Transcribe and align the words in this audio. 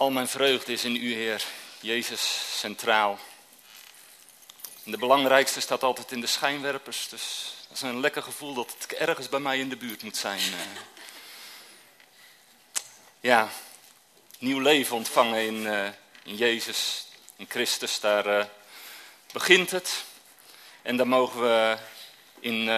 Al 0.00 0.10
mijn 0.10 0.28
vreugde 0.28 0.72
is 0.72 0.84
in 0.84 0.96
u, 0.96 1.14
Heer. 1.14 1.44
Jezus 1.80 2.42
centraal. 2.58 3.18
En 4.84 4.90
de 4.90 4.98
belangrijkste 4.98 5.60
staat 5.60 5.82
altijd 5.82 6.12
in 6.12 6.20
de 6.20 6.26
schijnwerpers. 6.26 7.08
Dus 7.08 7.54
dat 7.68 7.76
is 7.76 7.82
een 7.82 8.00
lekker 8.00 8.22
gevoel 8.22 8.54
dat 8.54 8.74
het 8.78 8.92
ergens 8.92 9.28
bij 9.28 9.40
mij 9.40 9.58
in 9.58 9.68
de 9.68 9.76
buurt 9.76 10.02
moet 10.02 10.16
zijn. 10.16 10.38
eh. 10.40 10.80
Ja, 13.20 13.48
nieuw 14.38 14.58
leven 14.58 14.96
ontvangen 14.96 15.46
in, 15.46 15.66
eh, 15.66 15.88
in 16.22 16.36
Jezus, 16.36 17.06
in 17.36 17.46
Christus. 17.48 18.00
Daar 18.00 18.26
eh, 18.26 18.46
begint 19.32 19.70
het. 19.70 20.04
En 20.82 20.96
daar 20.96 21.08
mogen 21.08 21.40
we 21.40 21.78
in, 22.38 22.68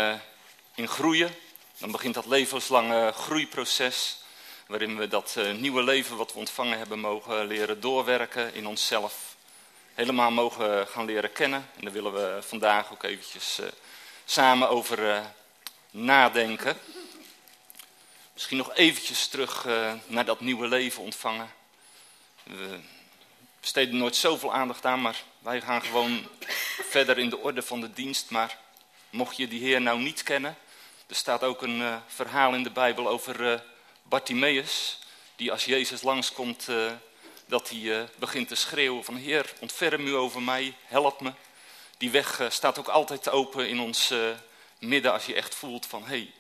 in 0.75 0.89
groeien. 0.89 1.35
Dan 1.79 1.91
begint 1.91 2.15
dat 2.15 2.27
levenslange 2.27 3.13
groeiproces. 3.13 4.22
Waarin 4.67 4.97
we 4.97 5.09
dat 5.09 5.35
eh, 5.37 5.53
nieuwe 5.53 5.83
leven 5.83 6.17
wat 6.17 6.33
we 6.33 6.39
ontvangen 6.39 6.79
hebben 6.79 6.99
mogen 6.99 7.47
leren 7.47 7.81
doorwerken 7.81 8.55
in 8.55 8.67
onszelf. 8.67 9.37
Helemaal 9.95 10.31
mogen 10.31 10.87
gaan 10.87 11.05
leren 11.05 11.33
kennen. 11.33 11.69
En 11.77 11.85
daar 11.85 11.93
willen 11.93 12.13
we 12.13 12.43
vandaag 12.43 12.93
ook 12.93 13.03
eventjes 13.03 13.59
eh, 13.59 13.67
samen 14.25 14.69
over 14.69 15.11
eh, 15.11 15.25
nadenken. 15.91 16.77
Misschien 18.33 18.57
nog 18.57 18.75
eventjes 18.75 19.27
terug 19.27 19.67
naar 20.07 20.25
dat 20.25 20.41
nieuwe 20.41 20.69
leven 20.69 21.03
ontvangen. 21.03 21.53
We 22.43 22.79
besteden 23.61 23.97
nooit 23.97 24.17
zoveel 24.17 24.55
aandacht 24.55 24.87
aan, 24.87 25.01
maar 25.01 25.23
wij 25.39 25.61
gaan 25.61 25.83
gewoon 25.83 26.29
verder 26.89 27.19
in 27.19 27.29
de 27.29 27.39
orde 27.39 27.63
van 27.63 27.81
de 27.81 27.93
dienst. 27.93 28.31
Maar 28.31 28.59
mocht 29.11 29.37
je 29.37 29.49
die 29.49 29.61
Heer 29.61 29.81
nou 29.81 30.01
niet 30.01 30.23
kennen, 30.23 30.57
er 31.07 31.15
staat 31.15 31.43
ook 31.43 31.63
een 31.63 32.01
verhaal 32.07 32.55
in 32.55 32.63
de 32.63 32.71
Bijbel 32.71 33.09
over 33.09 33.63
Bartimaeus, 34.03 34.99
die 35.37 35.53
als 35.53 35.65
Jezus 35.65 36.03
langskomt, 36.03 36.69
eh, 36.69 36.93
dat 37.47 37.69
hij 37.69 37.99
eh, 37.99 38.09
begint 38.19 38.49
te 38.49 38.55
schreeuwen 38.55 39.05
van 39.05 39.17
Heer, 39.17 39.53
ontferm 39.61 40.07
u 40.07 40.15
over 40.15 40.43
mij, 40.43 40.75
help 40.85 41.21
me. 41.21 41.33
Die 41.99 42.11
weg 42.11 42.41
eh, 42.41 42.51
staat 42.51 42.79
ook 42.79 42.89
altijd 42.89 43.31
open 43.31 43.69
in 43.69 43.81
ons 43.81 44.15
midden 44.79 45.13
als 45.13 45.27
je 45.27 45.35
echt 45.35 45.55
voelt 45.55 45.87
van 45.87 46.03
hé, 46.03 46.09
hey, 46.09 46.33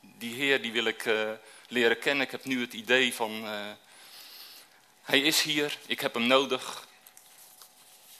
die 0.00 0.34
Heer 0.34 0.62
die 0.62 0.72
wil 0.72 0.84
ik 0.84 1.10
leren 1.68 1.98
kennen. 1.98 2.24
Ik 2.24 2.30
heb 2.30 2.44
nu 2.44 2.60
het 2.60 2.72
idee 2.72 3.14
van 3.14 3.44
hij 5.02 5.20
is 5.20 5.42
hier, 5.42 5.78
ik 5.86 6.00
heb 6.00 6.14
hem 6.14 6.26
nodig. 6.26 6.88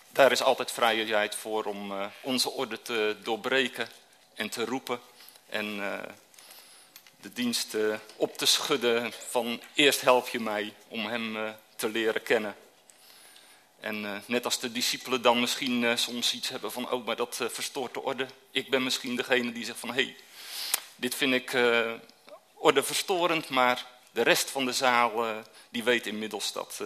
Daar 0.09 0.33
is 0.33 0.43
altijd 0.43 0.73
vrijheid 0.73 1.35
voor 1.35 1.65
om 1.65 1.93
onze 2.21 2.51
orde 2.51 2.83
te 2.83 3.17
doorbreken 3.23 3.89
en 4.35 4.51
te 4.51 4.65
roepen. 4.65 5.01
En 5.49 5.81
de 7.21 7.33
dienst 7.33 7.75
eh, 7.75 7.95
op 8.17 8.37
te 8.37 8.47
schudden 8.47 9.13
van 9.29 9.61
eerst 9.75 10.01
help 10.01 10.29
je 10.29 10.41
mij 10.41 10.75
om 10.89 11.07
hem 11.07 11.37
eh, 11.37 11.51
te 11.77 11.89
leren 11.89 12.23
kennen. 12.23 12.57
En 13.81 14.05
eh, 14.05 14.13
net 14.27 14.45
als 14.45 14.61
de 14.61 14.73
discipelen 14.73 15.23
dan 15.23 15.41
misschien 15.41 15.99
soms 15.99 16.35
iets 16.35 16.49
hebben 16.49 16.73
van, 16.73 16.91
oh, 16.91 17.07
maar 17.07 17.17
dat 17.17 17.37
verstoort 17.51 17.95
de 17.95 18.03
orde. 18.03 18.27
Ik 18.51 18.71
ben 18.71 18.83
misschien 18.83 19.17
degene 19.17 19.53
die 19.53 19.65
zegt 19.65 19.79
van, 19.79 19.89
hé, 19.89 20.03
hey, 20.03 20.17
dit 20.97 21.15
vind 21.15 21.35
ik 21.35 21.53
uh, 21.53 21.93
ordeverstorend, 22.55 23.49
maar 23.49 23.87
de 24.11 24.23
rest 24.23 24.51
van 24.51 24.65
de 24.65 24.73
zaal 24.73 25.43
die 25.69 25.85
weet 25.85 26.07
inmiddels 26.07 26.53
dat 26.53 26.83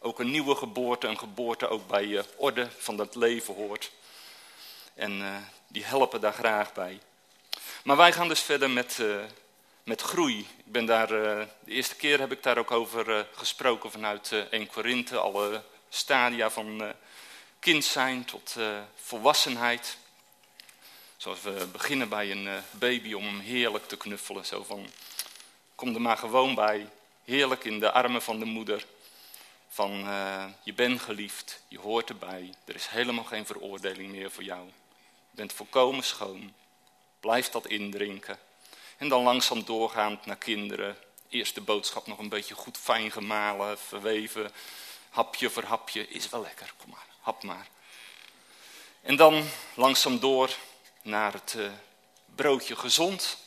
ook 0.00 0.18
een 0.18 0.30
nieuwe 0.30 0.54
geboorte, 0.54 1.06
een 1.06 1.18
geboorte 1.18 1.68
ook 1.68 1.86
bij 1.86 2.24
orde 2.36 2.68
van 2.78 2.96
dat 2.96 3.14
leven 3.14 3.54
hoort. 3.54 3.90
En 4.94 5.44
die 5.68 5.84
helpen 5.84 6.20
daar 6.20 6.32
graag 6.32 6.72
bij. 6.72 7.00
Maar 7.84 7.96
wij 7.96 8.12
gaan 8.12 8.28
dus 8.28 8.40
verder 8.40 8.70
met, 8.70 8.98
met 9.84 10.00
groei. 10.00 10.38
Ik 10.38 10.72
ben 10.72 10.86
daar, 10.86 11.10
uh, 11.12 11.46
de 11.64 11.70
eerste 11.70 11.94
keer 11.96 12.20
heb 12.20 12.32
ik 12.32 12.42
daar 12.42 12.58
ook 12.58 12.70
over 12.70 13.08
uh, 13.08 13.20
gesproken 13.32 13.90
vanuit 13.90 14.30
uh, 14.30 14.40
1 14.40 14.66
Korinthe. 14.66 15.18
Alle 15.18 15.62
stadia 15.88 16.50
van 16.50 16.94
kind 17.58 17.84
zijn 17.84 18.24
tot 18.24 18.56
volwassenheid. 18.94 19.98
Zoals 21.16 21.42
we 21.42 21.66
beginnen 21.72 22.08
bij 22.08 22.30
een 22.30 22.62
baby 22.70 23.12
om 23.12 23.24
hem 23.24 23.38
heerlijk 23.38 23.88
te 23.88 23.96
knuffelen. 23.96 24.46
Zo 24.46 24.64
van, 24.64 24.86
kom 25.74 25.94
er 25.94 26.00
maar 26.00 26.16
gewoon 26.16 26.54
bij. 26.54 26.88
Heerlijk 27.24 27.64
in 27.64 27.80
de 27.80 27.92
armen 27.92 28.22
van 28.22 28.38
de 28.38 28.44
moeder. 28.44 28.86
Van, 29.68 29.90
je 30.62 30.72
bent 30.74 31.00
geliefd, 31.00 31.62
je 31.68 31.78
hoort 31.78 32.08
erbij. 32.08 32.54
Er 32.64 32.74
is 32.74 32.86
helemaal 32.86 33.24
geen 33.24 33.46
veroordeling 33.46 34.10
meer 34.10 34.30
voor 34.30 34.42
jou. 34.42 34.66
Je 35.30 35.36
bent 35.36 35.52
volkomen 35.52 36.04
schoon. 36.04 36.54
Blijf 37.20 37.48
dat 37.48 37.66
indrinken. 37.66 38.38
En 38.96 39.08
dan 39.08 39.22
langzaam 39.22 39.64
doorgaand 39.64 40.26
naar 40.26 40.36
kinderen. 40.36 40.98
Eerst 41.28 41.54
de 41.54 41.60
boodschap 41.60 42.06
nog 42.06 42.18
een 42.18 42.28
beetje 42.28 42.54
goed 42.54 42.78
fijn 42.78 43.10
gemalen, 43.10 43.78
verweven. 43.78 44.52
Hapje 45.10 45.50
voor 45.50 45.62
hapje, 45.62 46.08
is 46.08 46.28
wel 46.28 46.40
lekker, 46.40 46.72
kom 46.76 46.90
maar, 46.90 47.06
hap 47.20 47.42
maar. 47.42 47.68
En 49.02 49.16
dan 49.16 49.48
langzaam 49.74 50.18
door 50.20 50.50
naar 51.02 51.32
het 51.32 51.54
uh, 51.56 51.70
broodje 52.34 52.76
gezond. 52.76 53.38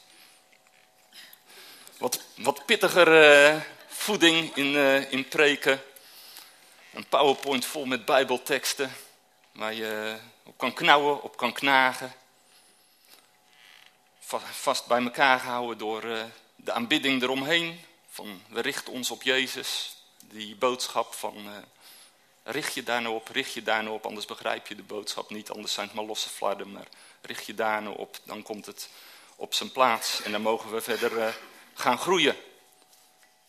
Wat, 1.97 2.21
wat 2.35 2.65
pittiger 2.65 3.07
uh, 3.53 3.61
voeding 3.87 4.55
in, 4.55 4.65
uh, 4.65 5.11
in 5.11 5.27
preken. 5.27 5.81
Een 6.93 7.07
powerpoint 7.07 7.65
vol 7.65 7.85
met 7.85 8.05
bijbelteksten. 8.05 8.95
Waar 9.51 9.73
je 9.73 10.17
op 10.43 10.57
kan 10.57 10.73
knauwen, 10.73 11.21
op 11.21 11.37
kan 11.37 11.53
knagen. 11.53 12.13
Vast 14.51 14.85
bij 14.85 15.03
elkaar 15.03 15.39
gehouden 15.39 15.77
door 15.77 16.01
de 16.55 16.71
aanbidding 16.71 17.21
eromheen. 17.21 17.79
Van 18.09 18.41
we 18.47 18.61
richten 18.61 18.93
ons 18.93 19.11
op 19.11 19.23
Jezus. 19.23 19.95
Die 20.23 20.55
boodschap 20.55 21.13
van 21.13 21.47
richt 22.43 22.73
je 22.73 22.83
daar 22.83 23.01
nou 23.01 23.15
op, 23.15 23.27
richt 23.27 23.53
je 23.53 23.63
daar 23.63 23.83
nou 23.83 23.95
op, 23.95 24.05
anders 24.05 24.25
begrijp 24.25 24.67
je 24.67 24.75
de 24.75 24.83
boodschap 24.83 25.29
niet, 25.29 25.49
anders 25.49 25.73
zijn 25.73 25.87
het 25.87 25.95
maar 25.95 26.05
losse 26.05 26.29
flarden, 26.29 26.71
maar 26.71 26.87
richt 27.21 27.45
je 27.45 27.53
daar 27.53 27.81
nou 27.81 27.97
op, 27.97 28.19
dan 28.23 28.43
komt 28.43 28.65
het 28.65 28.89
op 29.35 29.53
zijn 29.53 29.71
plaats 29.71 30.21
en 30.21 30.31
dan 30.31 30.41
mogen 30.41 30.71
we 30.71 30.81
verder 30.81 31.17
uh, 31.17 31.27
gaan 31.73 31.97
groeien. 31.97 32.35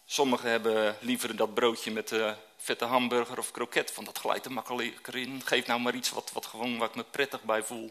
Sommigen 0.06 0.50
hebben 0.50 0.96
liever 1.00 1.36
dat 1.36 1.54
broodje 1.54 1.90
met 1.90 2.08
de 2.08 2.34
vette 2.56 2.84
hamburger 2.84 3.38
of 3.38 3.50
kroket, 3.50 3.90
van 3.90 4.04
dat 4.04 4.18
glijdt 4.18 4.44
er 4.44 4.52
makkelijker 4.52 5.16
in. 5.16 5.42
Geef 5.44 5.66
nou 5.66 5.80
maar 5.80 5.94
iets 5.94 6.10
wat, 6.10 6.30
wat 6.32 6.46
gewoon 6.46 6.78
waar 6.78 6.88
ik 6.88 6.94
me 6.94 7.04
prettig 7.04 7.42
bij 7.42 7.62
voel. 7.62 7.90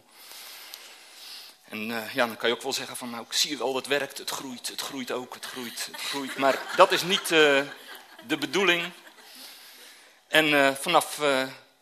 En 1.69 1.89
uh, 1.89 2.13
ja, 2.13 2.25
dan 2.25 2.37
kan 2.37 2.49
je 2.49 2.55
ook 2.55 2.61
wel 2.61 2.73
zeggen 2.73 2.97
van, 2.97 3.09
nou, 3.09 3.23
ik 3.23 3.33
zie 3.33 3.57
wel, 3.57 3.75
het 3.75 3.87
werkt, 3.87 4.17
het 4.17 4.29
groeit, 4.29 4.67
het 4.67 4.81
groeit 4.81 5.11
ook, 5.11 5.33
het 5.33 5.45
groeit, 5.45 5.89
het 5.91 6.01
groeit. 6.01 6.37
Maar 6.37 6.59
dat 6.75 6.91
is 6.91 7.01
niet 7.03 7.31
uh, 7.31 7.61
de 8.27 8.37
bedoeling. 8.39 8.91
En 10.27 10.45
uh, 10.45 10.73
vanaf 10.73 11.21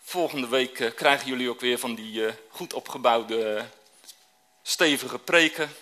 volgende 0.04 0.48
week 0.48 0.92
krijgen 0.96 1.28
jullie 1.28 1.50
ook 1.50 1.60
weer 1.60 1.80
van 1.80 1.96
die 1.96 2.26
goed 2.50 2.74
opgebouwde, 2.74 3.66
stevige 4.62 5.20
preken. 5.20 5.76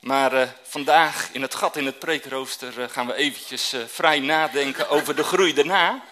Maar 0.00 0.56
vandaag 0.62 1.28
in 1.32 1.42
het 1.42 1.54
gat 1.54 1.76
in 1.76 1.86
het 1.86 1.98
preekrooster 1.98 2.90
gaan 2.90 3.06
we 3.06 3.14
eventjes 3.14 3.74
vrij 3.86 4.20
nadenken 4.20 4.88
over 4.88 5.16
de 5.16 5.24
groei 5.24 5.54
daarna. 5.54 6.02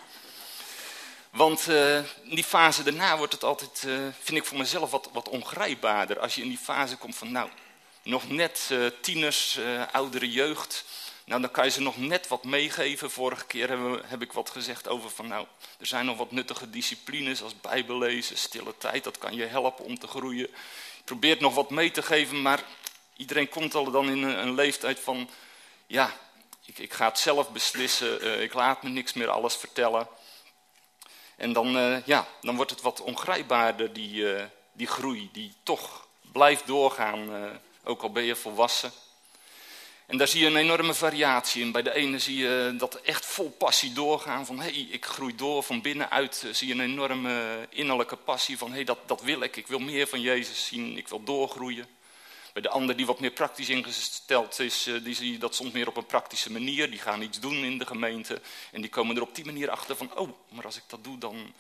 Want 1.31 1.69
in 2.23 2.35
die 2.35 2.45
fase 2.45 2.83
daarna 2.83 3.17
wordt 3.17 3.33
het 3.33 3.45
altijd, 3.45 3.79
vind 4.21 4.39
ik 4.39 4.45
voor 4.45 4.59
mezelf, 4.59 4.91
wat, 4.91 5.09
wat 5.13 5.29
ongrijpbaarder. 5.29 6.21
Als 6.21 6.35
je 6.35 6.43
in 6.43 6.49
die 6.49 6.59
fase 6.59 6.97
komt 6.97 7.17
van, 7.17 7.33
nou, 7.33 7.49
nog 8.03 8.29
net 8.29 8.71
tieners, 9.01 9.59
oudere 9.93 10.31
jeugd... 10.31 10.85
Nou, 11.31 11.43
dan 11.43 11.51
kan 11.51 11.65
je 11.65 11.71
ze 11.71 11.81
nog 11.81 11.97
net 11.97 12.29
wat 12.29 12.45
meegeven. 12.45 13.11
Vorige 13.11 13.47
keer 13.47 13.71
heb 14.07 14.23
ik 14.23 14.33
wat 14.33 14.51
gezegd 14.51 14.89
over 14.89 15.11
van, 15.11 15.27
nou, 15.27 15.47
er 15.79 15.87
zijn 15.87 16.07
nog 16.07 16.17
wat 16.17 16.31
nuttige 16.31 16.71
disciplines 16.71 17.43
als 17.43 17.61
bijbellezen, 17.61 18.39
stille 18.39 18.75
tijd. 18.79 19.05
Dat 19.05 19.19
kan 19.19 19.35
je 19.35 19.45
helpen 19.45 19.85
om 19.85 19.99
te 19.99 20.07
groeien. 20.07 20.49
Je 20.97 21.03
probeert 21.05 21.41
nog 21.41 21.55
wat 21.55 21.71
mee 21.71 21.91
te 21.91 22.03
geven, 22.03 22.43
maar 22.43 22.63
iedereen 23.17 23.49
komt 23.49 23.75
al 23.75 23.91
dan 23.91 24.11
in 24.11 24.23
een, 24.23 24.55
leeftijd 24.55 25.01
van, 25.01 25.31
ja, 25.87 26.13
ik, 26.65 26.79
ik, 26.79 26.93
ga 26.93 27.09
het 27.09 27.19
zelf 27.19 27.51
beslissen. 27.51 28.43
Ik 28.43 28.55
laat 28.55 28.83
me 28.83 28.89
niks 28.89 29.13
meer 29.13 29.29
alles 29.29 29.55
vertellen. 29.55 30.09
En 31.41 31.53
dan, 31.53 31.77
uh, 31.77 32.07
ja, 32.07 32.27
dan 32.41 32.57
wordt 32.57 32.71
het 32.71 32.81
wat 32.81 33.01
ongrijpbaarder, 33.01 33.93
die, 33.93 34.15
uh, 34.15 34.43
die 34.73 34.87
groei, 34.87 35.29
die 35.33 35.53
toch 35.63 36.07
blijft 36.33 36.67
doorgaan, 36.67 37.29
ook 37.85 38.03
al 38.03 38.13
ben 38.13 38.25
je 38.25 38.37
volwassen. 38.37 38.93
En 40.07 40.17
daar 40.17 40.29
zie 40.29 40.41
je 40.41 40.47
een 40.47 40.57
enorme 40.57 40.95
variatie 40.95 41.63
in. 41.63 41.73
Bij 41.73 41.83
de 41.83 41.95
ene 41.95 42.19
zie 42.19 42.37
je 42.37 42.75
dat 42.79 42.95
echt 42.95 43.27
vol 43.27 43.51
passie 43.51 43.93
doorgaan. 43.93 44.47
Van 44.47 44.61
hé, 44.61 44.71
hey, 44.71 44.87
ik 44.91 45.05
groei 45.05 45.35
door 45.35 45.63
van 45.63 45.81
binnenuit. 45.81 46.45
Zie 46.53 46.69
je 46.69 46.75
een 46.75 46.91
enorme 46.91 47.67
innerlijke 47.69 48.17
passie 48.17 48.59
van 48.59 48.69
hé, 48.69 48.75
hey, 48.75 48.85
dat, 48.85 48.99
dat 49.07 49.23
wil 49.23 49.41
ik. 49.41 49.57
Ik 49.57 49.67
wil 49.67 49.79
meer 49.79 50.07
van 50.07 50.21
Jezus 50.21 50.67
zien. 50.67 50.97
Ik 50.97 51.09
wil 51.09 51.23
doorgroeien. 51.23 51.87
Bij 52.53 52.63
de 52.63 52.69
ander 52.69 52.97
die 52.97 53.07
wat 53.07 53.21
meer 53.21 53.31
praktisch 53.31 53.69
ingesteld 53.69 54.59
is, 54.59 54.89
die 55.03 55.15
zie 55.15 55.33
je 55.33 55.39
dat 55.39 55.55
soms 55.55 55.71
meer 55.73 55.89
op 55.89 55.97
een 55.97 56.07
praktische 56.07 56.53
manier. 56.53 56.91
Die 56.91 56.99
gaan 56.99 57.23
iets 57.23 57.41
doen 57.41 57.65
in 57.65 57.79
de 57.79 57.87
gemeente. 57.87 58.41
En 58.73 58.81
die 58.81 58.91
komen 58.91 59.17
er 59.17 59.23
op 59.23 59.35
die 59.35 59.45
manier 59.45 59.71
achter 59.71 59.97
van 59.97 60.17
oh, 60.17 60.31
maar 60.49 60.65
als 60.65 60.77
ik 60.77 60.83
dat 60.87 61.05
doe 61.05 61.19
dan... 61.19 61.55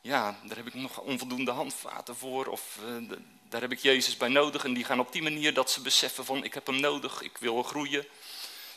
Ja, 0.00 0.38
daar 0.44 0.56
heb 0.56 0.66
ik 0.66 0.74
nog 0.74 1.00
onvoldoende 1.00 1.50
handvaten 1.50 2.16
voor. 2.16 2.46
Of 2.46 2.78
uh, 2.84 3.18
daar 3.42 3.60
heb 3.60 3.72
ik 3.72 3.78
Jezus 3.78 4.16
bij 4.16 4.28
nodig. 4.28 4.64
En 4.64 4.74
die 4.74 4.84
gaan 4.84 5.00
op 5.00 5.12
die 5.12 5.22
manier 5.22 5.54
dat 5.54 5.70
ze 5.70 5.80
beseffen 5.80 6.24
van 6.24 6.44
ik 6.44 6.54
heb 6.54 6.66
hem 6.66 6.80
nodig, 6.80 7.22
ik 7.22 7.36
wil 7.38 7.62
groeien. 7.62 8.00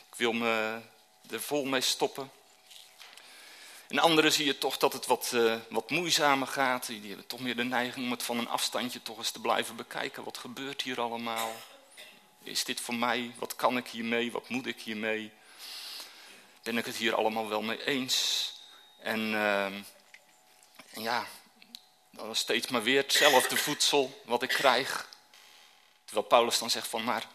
Ik 0.08 0.14
wil 0.16 0.32
me 0.32 0.80
er 1.30 1.40
vol 1.40 1.64
mee 1.64 1.80
stoppen. 1.80 2.30
En 3.92 3.98
anderen 3.98 4.32
zie 4.32 4.46
je 4.46 4.58
toch 4.58 4.76
dat 4.76 4.92
het 4.92 5.06
wat, 5.06 5.30
uh, 5.34 5.54
wat 5.68 5.90
moeizamer 5.90 6.46
gaat. 6.46 6.86
Die 6.86 7.06
hebben 7.06 7.26
toch 7.26 7.40
meer 7.40 7.56
de 7.56 7.64
neiging 7.64 8.04
om 8.04 8.10
het 8.10 8.22
van 8.22 8.38
een 8.38 8.48
afstandje 8.48 9.02
toch 9.02 9.18
eens 9.18 9.30
te 9.30 9.40
blijven 9.40 9.76
bekijken. 9.76 10.24
Wat 10.24 10.38
gebeurt 10.38 10.82
hier 10.82 11.00
allemaal? 11.00 11.52
Is 12.42 12.64
dit 12.64 12.80
voor 12.80 12.94
mij? 12.94 13.34
Wat 13.38 13.56
kan 13.56 13.76
ik 13.76 13.88
hiermee? 13.88 14.32
Wat 14.32 14.48
moet 14.48 14.66
ik 14.66 14.80
hiermee? 14.80 15.32
Ben 16.62 16.78
ik 16.78 16.84
het 16.84 16.96
hier 16.96 17.14
allemaal 17.14 17.48
wel 17.48 17.62
mee 17.62 17.84
eens? 17.84 18.52
En, 18.98 19.20
uh, 19.32 19.64
en 19.64 19.84
ja, 20.92 21.26
dan 22.10 22.30
is 22.30 22.38
steeds 22.38 22.68
maar 22.68 22.82
weer 22.82 23.02
hetzelfde 23.02 23.56
voedsel 23.56 24.22
wat 24.24 24.42
ik 24.42 24.48
krijg. 24.48 25.08
Terwijl 26.04 26.26
Paulus 26.26 26.58
dan 26.58 26.70
zegt 26.70 26.88
van, 26.88 27.04
maar 27.04 27.26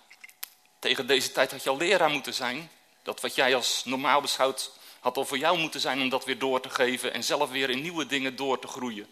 tegen 0.80 1.07
deze 1.07 1.31
tijd 1.31 1.51
had 1.51 1.63
je 1.63 1.69
al 1.69 1.77
leraar 1.77 2.09
moeten 2.09 2.33
zijn. 2.33 2.71
Dat 3.04 3.21
wat 3.21 3.36
jij 3.36 3.56
als 3.56 3.86
normaal 3.86 4.21
beschouwt 4.21 4.71
had 5.07 5.18
al 5.18 5.25
voor 5.25 5.38
jou 5.38 5.57
moeten 5.57 5.80
zijn 5.80 6.01
om 6.01 6.09
dat 6.09 6.25
weer 6.25 6.38
door 6.38 6.59
te 6.59 6.69
geven 6.69 7.13
en 7.13 7.24
zelf 7.24 7.50
weer 7.50 7.69
in 7.69 7.81
nieuwe 7.81 8.06
dingen 8.06 8.36
door 8.36 8.59
te 8.59 8.68
groeien. 8.68 9.07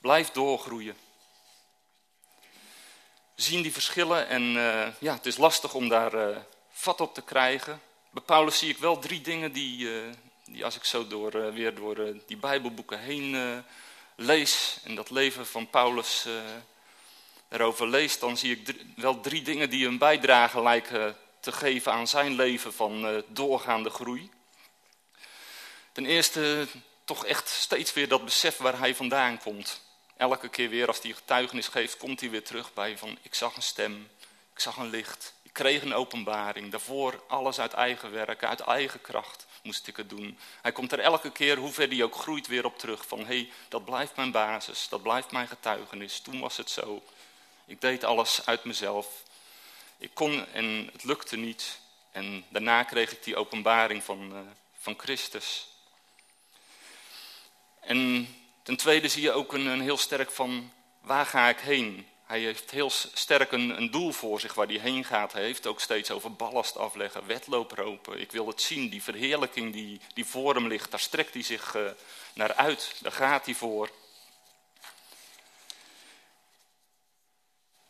Blijf 0.00 0.30
doorgroeien. 0.30 0.96
We 3.34 3.42
zien 3.42 3.62
die 3.62 3.72
verschillen 3.72 4.28
en 4.28 4.42
uh, 4.42 4.86
ja, 4.98 5.14
het 5.14 5.26
is 5.26 5.36
lastig 5.36 5.74
om 5.74 5.88
daar 5.88 6.14
uh, 6.14 6.36
vat 6.70 7.00
op 7.00 7.14
te 7.14 7.22
krijgen. 7.22 7.80
Bij 8.10 8.22
Paulus 8.22 8.58
zie 8.58 8.68
ik 8.68 8.78
wel 8.78 8.98
drie 8.98 9.20
dingen 9.20 9.52
die, 9.52 9.78
uh, 9.78 10.02
die 10.44 10.64
als 10.64 10.76
ik 10.76 10.84
zo 10.84 11.06
door, 11.06 11.52
weer 11.52 11.74
door 11.74 12.16
die 12.26 12.36
Bijbelboeken 12.36 13.00
heen 13.00 13.62
lees 14.16 14.78
en 14.84 14.94
dat 14.94 15.10
leven 15.10 15.46
van 15.46 15.70
Paulus 15.70 16.26
erover 17.48 17.88
lees, 17.88 18.18
dan 18.18 18.36
zie 18.36 18.56
ik 18.56 18.76
wel 18.96 19.20
drie 19.20 19.42
dingen 19.42 19.70
die 19.70 19.86
een 19.86 19.98
bijdrage 19.98 20.62
lijken 20.62 21.16
te 21.40 21.52
geven 21.52 21.92
aan 21.92 22.08
zijn 22.08 22.34
leven 22.34 22.72
van 22.72 23.24
doorgaande 23.28 23.90
groei. 23.90 24.30
Ten 25.94 26.06
eerste 26.06 26.66
toch 27.04 27.24
echt 27.24 27.48
steeds 27.48 27.92
weer 27.92 28.08
dat 28.08 28.24
besef 28.24 28.56
waar 28.56 28.78
hij 28.78 28.94
vandaan 28.94 29.38
komt. 29.38 29.80
Elke 30.16 30.48
keer 30.48 30.68
weer 30.68 30.86
als 30.86 31.02
hij 31.02 31.12
getuigenis 31.12 31.68
geeft, 31.68 31.96
komt 31.96 32.20
hij 32.20 32.30
weer 32.30 32.44
terug 32.44 32.72
bij 32.72 32.98
van 32.98 33.18
ik 33.22 33.34
zag 33.34 33.56
een 33.56 33.62
stem, 33.62 34.10
ik 34.52 34.60
zag 34.60 34.76
een 34.76 34.90
licht, 34.90 35.34
ik 35.42 35.52
kreeg 35.52 35.82
een 35.82 35.94
openbaring. 35.94 36.70
Daarvoor 36.70 37.22
alles 37.28 37.58
uit 37.58 37.72
eigen 37.72 38.10
werk, 38.10 38.44
uit 38.44 38.60
eigen 38.60 39.00
kracht 39.00 39.46
moest 39.62 39.86
ik 39.86 39.96
het 39.96 40.08
doen. 40.08 40.38
Hij 40.62 40.72
komt 40.72 40.92
er 40.92 41.00
elke 41.00 41.30
keer, 41.30 41.56
hoe 41.56 41.72
ver 41.72 41.88
hij 41.88 42.02
ook 42.02 42.14
groeit, 42.14 42.46
weer 42.46 42.64
op 42.64 42.78
terug 42.78 43.06
van 43.06 43.18
hé, 43.18 43.24
hey, 43.24 43.50
dat 43.68 43.84
blijft 43.84 44.16
mijn 44.16 44.30
basis, 44.30 44.88
dat 44.88 45.02
blijft 45.02 45.30
mijn 45.30 45.48
getuigenis. 45.48 46.20
Toen 46.20 46.40
was 46.40 46.56
het 46.56 46.70
zo. 46.70 47.02
Ik 47.66 47.80
deed 47.80 48.04
alles 48.04 48.46
uit 48.46 48.64
mezelf. 48.64 49.22
Ik 49.98 50.10
kon 50.14 50.46
en 50.52 50.90
het 50.92 51.04
lukte 51.04 51.36
niet. 51.36 51.78
En 52.12 52.44
daarna 52.48 52.82
kreeg 52.82 53.12
ik 53.12 53.24
die 53.24 53.36
openbaring 53.36 54.02
van, 54.02 54.32
uh, 54.32 54.38
van 54.78 54.94
Christus. 54.98 55.66
En 57.84 58.28
ten 58.62 58.76
tweede 58.76 59.08
zie 59.08 59.22
je 59.22 59.32
ook 59.32 59.52
een, 59.52 59.80
heel 59.80 59.96
sterk 59.96 60.30
van 60.30 60.72
waar 61.00 61.26
ga 61.26 61.48
ik 61.48 61.58
heen? 61.58 62.06
Hij 62.26 62.40
heeft 62.40 62.70
heel 62.70 62.90
sterk 62.90 63.52
een, 63.52 63.76
een, 63.76 63.90
doel 63.90 64.12
voor 64.12 64.40
zich 64.40 64.54
waar 64.54 64.66
hij 64.66 64.78
heen 64.78 65.04
gaat. 65.04 65.32
Hij 65.32 65.42
heeft 65.42 65.66
ook 65.66 65.80
steeds 65.80 66.10
over 66.10 66.32
ballast 66.32 66.76
afleggen, 66.76 67.26
wedloop 67.26 68.14
Ik 68.16 68.32
wil 68.32 68.46
het 68.46 68.62
zien, 68.62 68.88
die 68.88 69.02
verheerlijking 69.02 69.72
die, 69.72 70.00
die 70.14 70.24
voor 70.24 70.54
hem 70.54 70.66
ligt, 70.66 70.90
daar 70.90 71.00
strekt 71.00 71.34
hij 71.34 71.42
zich 71.42 71.74
uh, 71.74 71.90
naar 72.34 72.54
uit. 72.54 72.94
Daar 73.00 73.12
gaat 73.12 73.44
hij 73.44 73.54
voor. 73.54 73.90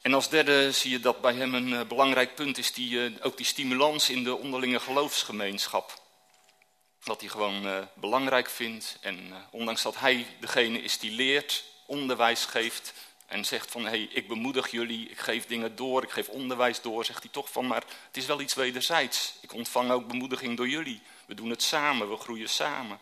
En 0.01 0.15
als 0.15 0.29
derde 0.29 0.73
zie 0.73 0.91
je 0.91 1.01
dat 1.01 1.21
bij 1.21 1.35
hem 1.35 1.55
een 1.55 1.69
uh, 1.69 1.83
belangrijk 1.83 2.35
punt 2.35 2.59
is 2.59 2.73
die, 2.73 2.91
uh, 2.91 3.17
ook 3.23 3.37
die 3.37 3.47
stimulans 3.47 4.11
in 4.11 4.25
de 4.25 4.37
onderlinge 4.37 4.81
geloofsgemeenschap. 4.81 6.04
Dat 7.05 7.21
hij 7.21 7.31
gewoon 7.31 7.67
uh, 7.67 7.79
belangrijk 7.95 8.51
vindt. 8.51 8.97
En 9.01 9.27
uh, 9.29 9.37
ondanks 9.51 9.83
dat 9.83 9.99
hij 9.99 10.27
degene 10.41 10.83
is 10.83 10.99
die 10.99 11.11
leert, 11.11 11.65
onderwijs 11.87 12.45
geeft. 12.45 12.93
En 13.27 13.45
zegt 13.45 13.71
van, 13.71 13.83
hé, 13.83 13.89
hey, 13.89 14.09
ik 14.13 14.29
bemoedig 14.29 14.71
jullie, 14.71 15.09
ik 15.09 15.19
geef 15.19 15.47
dingen 15.47 15.77
door, 15.77 16.03
ik 16.03 16.11
geef 16.11 16.29
onderwijs 16.29 16.81
door. 16.81 17.05
Zegt 17.05 17.23
hij 17.23 17.33
toch 17.33 17.51
van, 17.51 17.67
maar 17.67 17.85
het 18.07 18.17
is 18.17 18.27
wel 18.27 18.41
iets 18.41 18.55
wederzijds. 18.55 19.35
Ik 19.41 19.53
ontvang 19.53 19.91
ook 19.91 20.09
bemoediging 20.09 20.57
door 20.57 20.69
jullie. 20.69 21.03
We 21.27 21.35
doen 21.35 21.51
het 21.51 21.63
samen, 21.63 22.11
we 22.11 22.17
groeien 22.17 22.49
samen. 22.49 22.99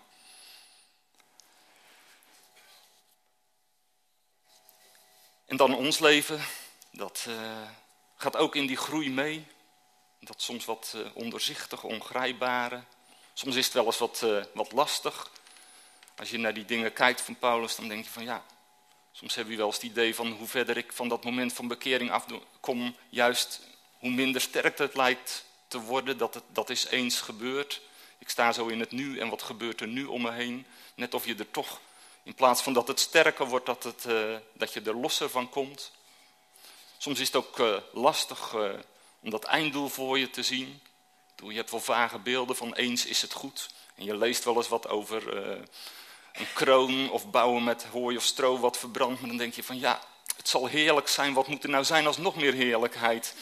En 5.46 5.56
dan 5.56 5.74
ons 5.74 5.98
leven, 5.98 6.44
dat 6.90 7.26
uh, 7.28 7.34
gaat 8.16 8.36
ook 8.36 8.56
in 8.56 8.66
die 8.66 8.76
groei 8.76 9.10
mee. 9.10 9.46
Dat 10.20 10.42
soms 10.42 10.64
wat 10.64 10.96
onderzichtige, 11.14 11.86
ongrijpbare. 11.86 12.84
Soms 13.32 13.56
is 13.56 13.64
het 13.64 13.74
wel 13.74 13.84
eens 13.84 13.98
wat, 13.98 14.20
uh, 14.24 14.44
wat 14.52 14.72
lastig. 14.72 15.30
Als 16.16 16.30
je 16.30 16.38
naar 16.38 16.54
die 16.54 16.64
dingen 16.64 16.92
kijkt 16.92 17.20
van 17.20 17.36
Paulus, 17.36 17.76
dan 17.76 17.88
denk 17.88 18.04
je 18.04 18.10
van 18.10 18.24
ja, 18.24 18.44
soms 19.12 19.34
heb 19.34 19.48
je 19.48 19.56
wel 19.56 19.66
eens 19.66 19.74
het 19.74 19.84
idee 19.84 20.14
van 20.14 20.30
hoe 20.30 20.46
verder 20.46 20.76
ik 20.76 20.92
van 20.92 21.08
dat 21.08 21.24
moment 21.24 21.52
van 21.52 21.68
bekering 21.68 22.10
afkom, 22.10 22.96
juist 23.08 23.60
hoe 23.98 24.10
minder 24.10 24.40
sterk 24.40 24.78
het 24.78 24.94
lijkt 24.94 25.44
te 25.68 25.80
worden, 25.80 26.18
dat, 26.18 26.34
het, 26.34 26.44
dat 26.48 26.70
is 26.70 26.86
eens 26.86 27.20
gebeurd. 27.20 27.80
Ik 28.18 28.28
sta 28.28 28.52
zo 28.52 28.66
in 28.66 28.80
het 28.80 28.90
nu 28.90 29.18
en 29.18 29.28
wat 29.28 29.42
gebeurt 29.42 29.80
er 29.80 29.88
nu 29.88 30.04
om 30.04 30.22
me 30.22 30.30
heen? 30.30 30.66
Net 30.94 31.14
of 31.14 31.26
je 31.26 31.34
er 31.34 31.50
toch, 31.50 31.80
in 32.22 32.34
plaats 32.34 32.62
van 32.62 32.72
dat 32.72 32.88
het 32.88 33.00
sterker 33.00 33.46
wordt, 33.46 33.66
dat, 33.66 33.82
het, 33.82 34.04
uh, 34.08 34.36
dat 34.52 34.72
je 34.72 34.80
er 34.80 34.96
losser 34.96 35.30
van 35.30 35.48
komt. 35.48 35.90
Soms 36.98 37.20
is 37.20 37.26
het 37.26 37.36
ook 37.36 37.58
uh, 37.58 37.76
lastig 37.92 38.54
om 39.20 39.30
dat 39.30 39.44
einddoel 39.44 39.88
voor 39.88 40.18
je 40.18 40.30
te 40.30 40.42
zien. 40.42 40.80
Je 41.50 41.56
hebt 41.56 41.70
wel 41.70 41.80
vage 41.80 42.18
beelden 42.18 42.56
van 42.56 42.74
eens 42.74 43.06
is 43.06 43.22
het 43.22 43.32
goed. 43.32 43.68
En 43.94 44.04
je 44.04 44.16
leest 44.16 44.44
wel 44.44 44.56
eens 44.56 44.68
wat 44.68 44.88
over 44.88 45.46
uh, 45.46 45.62
een 46.32 46.52
kroon 46.54 47.10
of 47.10 47.30
bouwen 47.30 47.64
met 47.64 47.84
hooi 47.84 48.16
of 48.16 48.22
stro 48.22 48.58
wat 48.58 48.78
verbrandt. 48.78 49.20
Maar 49.20 49.28
dan 49.28 49.38
denk 49.38 49.54
je 49.54 49.62
van 49.62 49.78
ja, 49.78 50.00
het 50.36 50.48
zal 50.48 50.66
heerlijk 50.66 51.08
zijn. 51.08 51.34
Wat 51.34 51.46
moet 51.46 51.62
er 51.62 51.70
nou 51.70 51.84
zijn 51.84 52.06
als 52.06 52.16
nog 52.16 52.36
meer 52.36 52.52
heerlijkheid? 52.52 53.34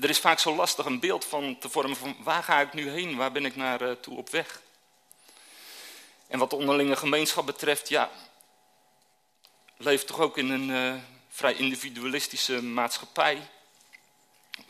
Er 0.00 0.10
is 0.10 0.18
vaak 0.18 0.38
zo 0.38 0.54
lastig 0.54 0.84
een 0.84 1.00
beeld 1.00 1.24
van 1.24 1.58
te 1.58 1.68
vormen 1.68 1.96
van 1.96 2.16
waar 2.18 2.42
ga 2.42 2.60
ik 2.60 2.72
nu 2.72 2.90
heen? 2.90 3.16
Waar 3.16 3.32
ben 3.32 3.44
ik 3.44 3.56
naartoe 3.56 4.12
uh, 4.12 4.18
op 4.18 4.30
weg? 4.30 4.60
En 6.26 6.38
wat 6.38 6.50
de 6.50 6.56
onderlinge 6.56 6.96
gemeenschap 6.96 7.46
betreft, 7.46 7.88
ja, 7.88 8.10
leeft 9.76 10.06
toch 10.06 10.20
ook 10.20 10.38
in 10.38 10.50
een 10.50 10.68
uh, 10.68 10.94
vrij 11.28 11.54
individualistische 11.54 12.62
maatschappij 12.62 13.48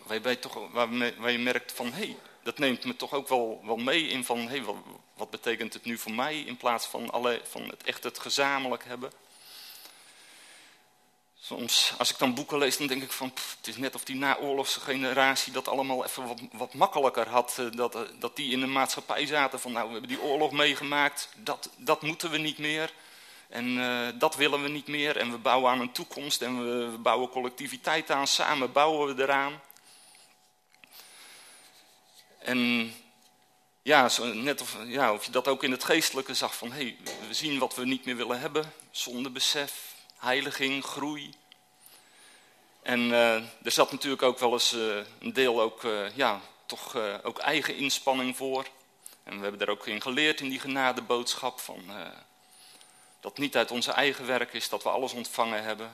waarbij 0.06 0.36
toch, 0.36 0.70
waar, 0.72 1.30
je 1.30 1.38
merkt 1.38 1.72
van, 1.72 1.86
hé, 1.86 2.04
hey, 2.04 2.16
dat 2.42 2.58
neemt 2.58 2.84
me 2.84 2.96
toch 2.96 3.12
ook 3.12 3.28
wel, 3.28 3.60
wel 3.64 3.76
mee 3.76 4.08
in 4.08 4.24
van, 4.24 4.38
hé, 4.38 4.46
hey, 4.46 4.64
wat, 5.14 5.30
betekent 5.30 5.72
het 5.72 5.84
nu 5.84 5.98
voor 5.98 6.12
mij 6.12 6.40
in 6.40 6.56
plaats 6.56 6.86
van, 6.86 7.10
alle, 7.10 7.40
van 7.44 7.68
het 7.68 7.82
echt 7.82 8.04
het 8.04 8.18
gezamenlijk 8.18 8.84
hebben. 8.84 9.12
Soms, 11.40 11.92
als 11.98 12.10
ik 12.10 12.18
dan 12.18 12.34
boeken 12.34 12.58
lees, 12.58 12.76
dan 12.76 12.86
denk 12.86 13.02
ik 13.02 13.12
van, 13.12 13.32
het 13.56 13.66
is 13.66 13.76
net 13.76 13.94
of 13.94 14.04
die 14.04 14.16
naoorlogse 14.16 14.80
generatie 14.80 15.52
dat 15.52 15.68
allemaal 15.68 16.04
even 16.04 16.26
wat, 16.26 16.40
wat 16.52 16.74
makkelijker 16.74 17.28
had. 17.28 17.56
Eh, 17.58 17.66
dat, 17.70 17.94
eh, 17.94 18.00
dat 18.18 18.36
die 18.36 18.52
in 18.52 18.60
de 18.60 18.66
maatschappij 18.66 19.26
zaten 19.26 19.60
van, 19.60 19.72
nou, 19.72 19.86
we 19.86 19.92
hebben 19.92 20.10
die 20.10 20.22
oorlog 20.22 20.52
meegemaakt, 20.52 21.28
dat, 21.36 21.70
dat 21.76 22.02
moeten 22.02 22.30
we 22.30 22.38
niet 22.38 22.58
meer. 22.58 22.92
En 23.48 23.66
uh, 23.66 24.08
dat 24.14 24.36
willen 24.36 24.62
we 24.62 24.68
niet 24.68 24.86
meer. 24.86 25.16
En 25.16 25.30
we 25.30 25.38
bouwen 25.38 25.70
aan 25.70 25.80
een 25.80 25.92
toekomst 25.92 26.42
en 26.42 26.58
we, 26.58 26.90
we 26.90 26.98
bouwen 26.98 27.28
collectiviteit 27.28 28.10
aan. 28.10 28.26
Samen 28.26 28.72
bouwen 28.72 29.16
we 29.16 29.22
eraan. 29.22 29.60
En 32.38 32.92
ja, 33.82 34.10
net 34.32 34.60
of, 34.60 34.76
ja, 34.86 35.12
of 35.12 35.24
je 35.24 35.30
dat 35.30 35.48
ook 35.48 35.62
in 35.62 35.70
het 35.70 35.84
geestelijke 35.84 36.34
zag 36.34 36.56
van, 36.56 36.72
hé, 36.72 36.82
hey, 36.82 36.96
we 37.28 37.34
zien 37.34 37.58
wat 37.58 37.74
we 37.74 37.84
niet 37.84 38.04
meer 38.04 38.16
willen 38.16 38.40
hebben. 38.40 38.72
Zondebesef, 38.90 39.94
heiliging, 40.16 40.84
groei. 40.84 41.34
En 42.82 43.00
uh, 43.00 43.34
er 43.34 43.70
zat 43.70 43.92
natuurlijk 43.92 44.22
ook 44.22 44.38
wel 44.38 44.52
eens 44.52 44.72
uh, 44.72 44.96
een 45.18 45.32
deel 45.32 45.60
ook, 45.60 45.82
uh, 45.82 46.16
ja, 46.16 46.40
toch 46.66 46.96
ook 47.22 47.38
eigen 47.38 47.76
inspanning 47.76 48.36
voor. 48.36 48.66
En 49.24 49.34
we 49.36 49.42
hebben 49.42 49.58
daar 49.58 49.68
ook 49.68 49.86
in 49.86 50.02
geleerd 50.02 50.40
in 50.40 50.48
die 50.48 50.60
genadeboodschap 50.60 51.60
van 51.60 51.82
dat 53.20 53.38
niet 53.38 53.56
uit 53.56 53.70
onze 53.70 53.92
eigen 53.92 54.26
werk 54.26 54.52
is 54.52 54.68
dat 54.68 54.82
we 54.82 54.88
alles 54.88 55.12
ontvangen 55.12 55.62
hebben. 55.62 55.90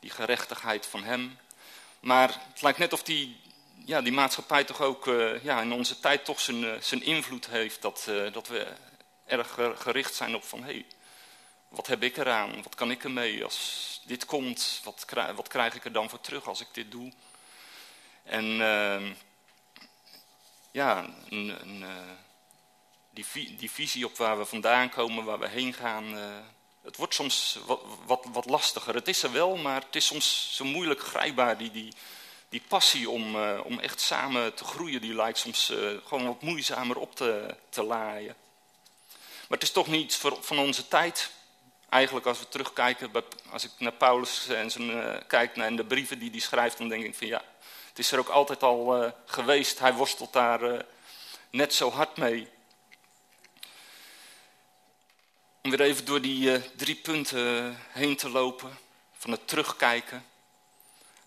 Die 0.00 0.10
gerechtigheid 0.10 0.86
van 0.86 1.04
hem. 1.04 1.38
Maar 2.00 2.40
het 2.52 2.62
lijkt 2.62 2.78
net 2.78 2.92
of 2.92 3.02
die 3.02 3.40
ja, 3.84 4.02
die 4.02 4.12
maatschappij 4.12 4.64
toch 4.64 4.80
ook 4.80 5.06
uh, 5.06 5.44
ja, 5.44 5.60
in 5.60 5.72
onze 5.72 6.00
tijd 6.00 6.24
toch 6.24 6.40
zijn, 6.40 6.62
uh, 6.62 6.80
zijn 6.80 7.02
invloed 7.02 7.46
heeft. 7.46 7.82
Dat, 7.82 8.06
uh, 8.08 8.32
dat 8.32 8.48
we 8.48 8.72
erg 9.26 9.58
gericht 9.74 10.14
zijn 10.14 10.34
op 10.34 10.44
van, 10.44 10.58
hé, 10.58 10.72
hey, 10.72 10.86
wat 11.68 11.86
heb 11.86 12.02
ik 12.02 12.16
eraan? 12.16 12.62
Wat 12.62 12.74
kan 12.74 12.90
ik 12.90 13.04
ermee? 13.04 13.44
Als 13.44 14.00
dit 14.04 14.24
komt, 14.24 14.80
wat, 14.84 15.04
krijg, 15.04 15.32
wat 15.36 15.48
krijg 15.48 15.74
ik 15.74 15.84
er 15.84 15.92
dan 15.92 16.10
voor 16.10 16.20
terug 16.20 16.46
als 16.46 16.60
ik 16.60 16.68
dit 16.72 16.90
doe? 16.90 17.12
En 18.22 18.60
ehm, 18.60 19.12
ja, 20.70 21.06
een, 21.28 21.48
een, 21.60 21.84
die, 23.10 23.56
die, 23.56 23.70
visie 23.70 24.06
op 24.06 24.16
waar 24.16 24.38
we 24.38 24.44
vandaan 24.44 24.88
komen, 24.88 25.24
waar 25.24 25.38
we 25.38 25.48
heen 25.48 25.72
gaan, 25.72 26.04
het 26.82 26.96
wordt 26.96 27.14
soms 27.14 27.58
wat, 27.66 27.80
wat, 28.06 28.26
wat 28.32 28.44
lastiger. 28.44 28.94
Het 28.94 29.08
is 29.08 29.22
er 29.22 29.32
wel, 29.32 29.56
maar 29.56 29.82
het 29.82 29.96
is 29.96 30.06
soms 30.06 30.56
zo 30.56 30.64
moeilijk 30.64 31.00
grijpbaar, 31.00 31.58
die, 31.58 31.70
die, 31.70 31.92
die 32.48 32.62
passie 32.68 33.10
om, 33.10 33.36
uh, 33.36 33.60
om 33.64 33.78
echt 33.78 34.00
samen 34.00 34.54
te 34.54 34.64
groeien, 34.64 35.00
die 35.00 35.14
lijkt 35.14 35.38
soms 35.38 35.70
uh, 35.70 35.98
gewoon 36.04 36.26
wat 36.26 36.42
moeizamer 36.42 36.98
op 36.98 37.14
te, 37.14 37.56
te 37.68 37.82
laaien. 37.82 38.36
Maar 39.48 39.58
het 39.58 39.62
is 39.62 39.72
toch 39.72 39.86
niet 39.86 40.14
van 40.40 40.58
onze 40.58 40.88
tijd. 40.88 41.30
Eigenlijk 41.88 42.26
als 42.26 42.38
we 42.38 42.48
terugkijken, 42.48 43.10
als 43.50 43.64
ik 43.64 43.70
naar 43.78 43.92
Paulus 43.92 44.48
en 44.48 44.70
zijn, 44.70 44.90
uh, 44.90 45.16
kijk 45.26 45.56
naar 45.56 45.76
de 45.76 45.84
brieven 45.84 46.18
die 46.18 46.30
hij 46.30 46.40
schrijft, 46.40 46.78
dan 46.78 46.88
denk 46.88 47.04
ik 47.04 47.14
van 47.14 47.26
ja, 47.26 47.42
het 47.88 47.98
is 47.98 48.12
er 48.12 48.18
ook 48.18 48.28
altijd 48.28 48.62
al 48.62 49.12
geweest. 49.26 49.78
Hij 49.78 49.94
worstelt 49.94 50.32
daar 50.32 50.84
net 51.50 51.74
zo 51.74 51.90
hard 51.90 52.16
mee. 52.16 52.48
Om 55.62 55.70
weer 55.70 55.80
even 55.80 56.04
door 56.04 56.20
die 56.20 56.74
drie 56.76 56.96
punten 56.96 57.78
heen 57.88 58.16
te 58.16 58.28
lopen, 58.28 58.78
van 59.12 59.30
het 59.30 59.48
terugkijken. 59.48 60.24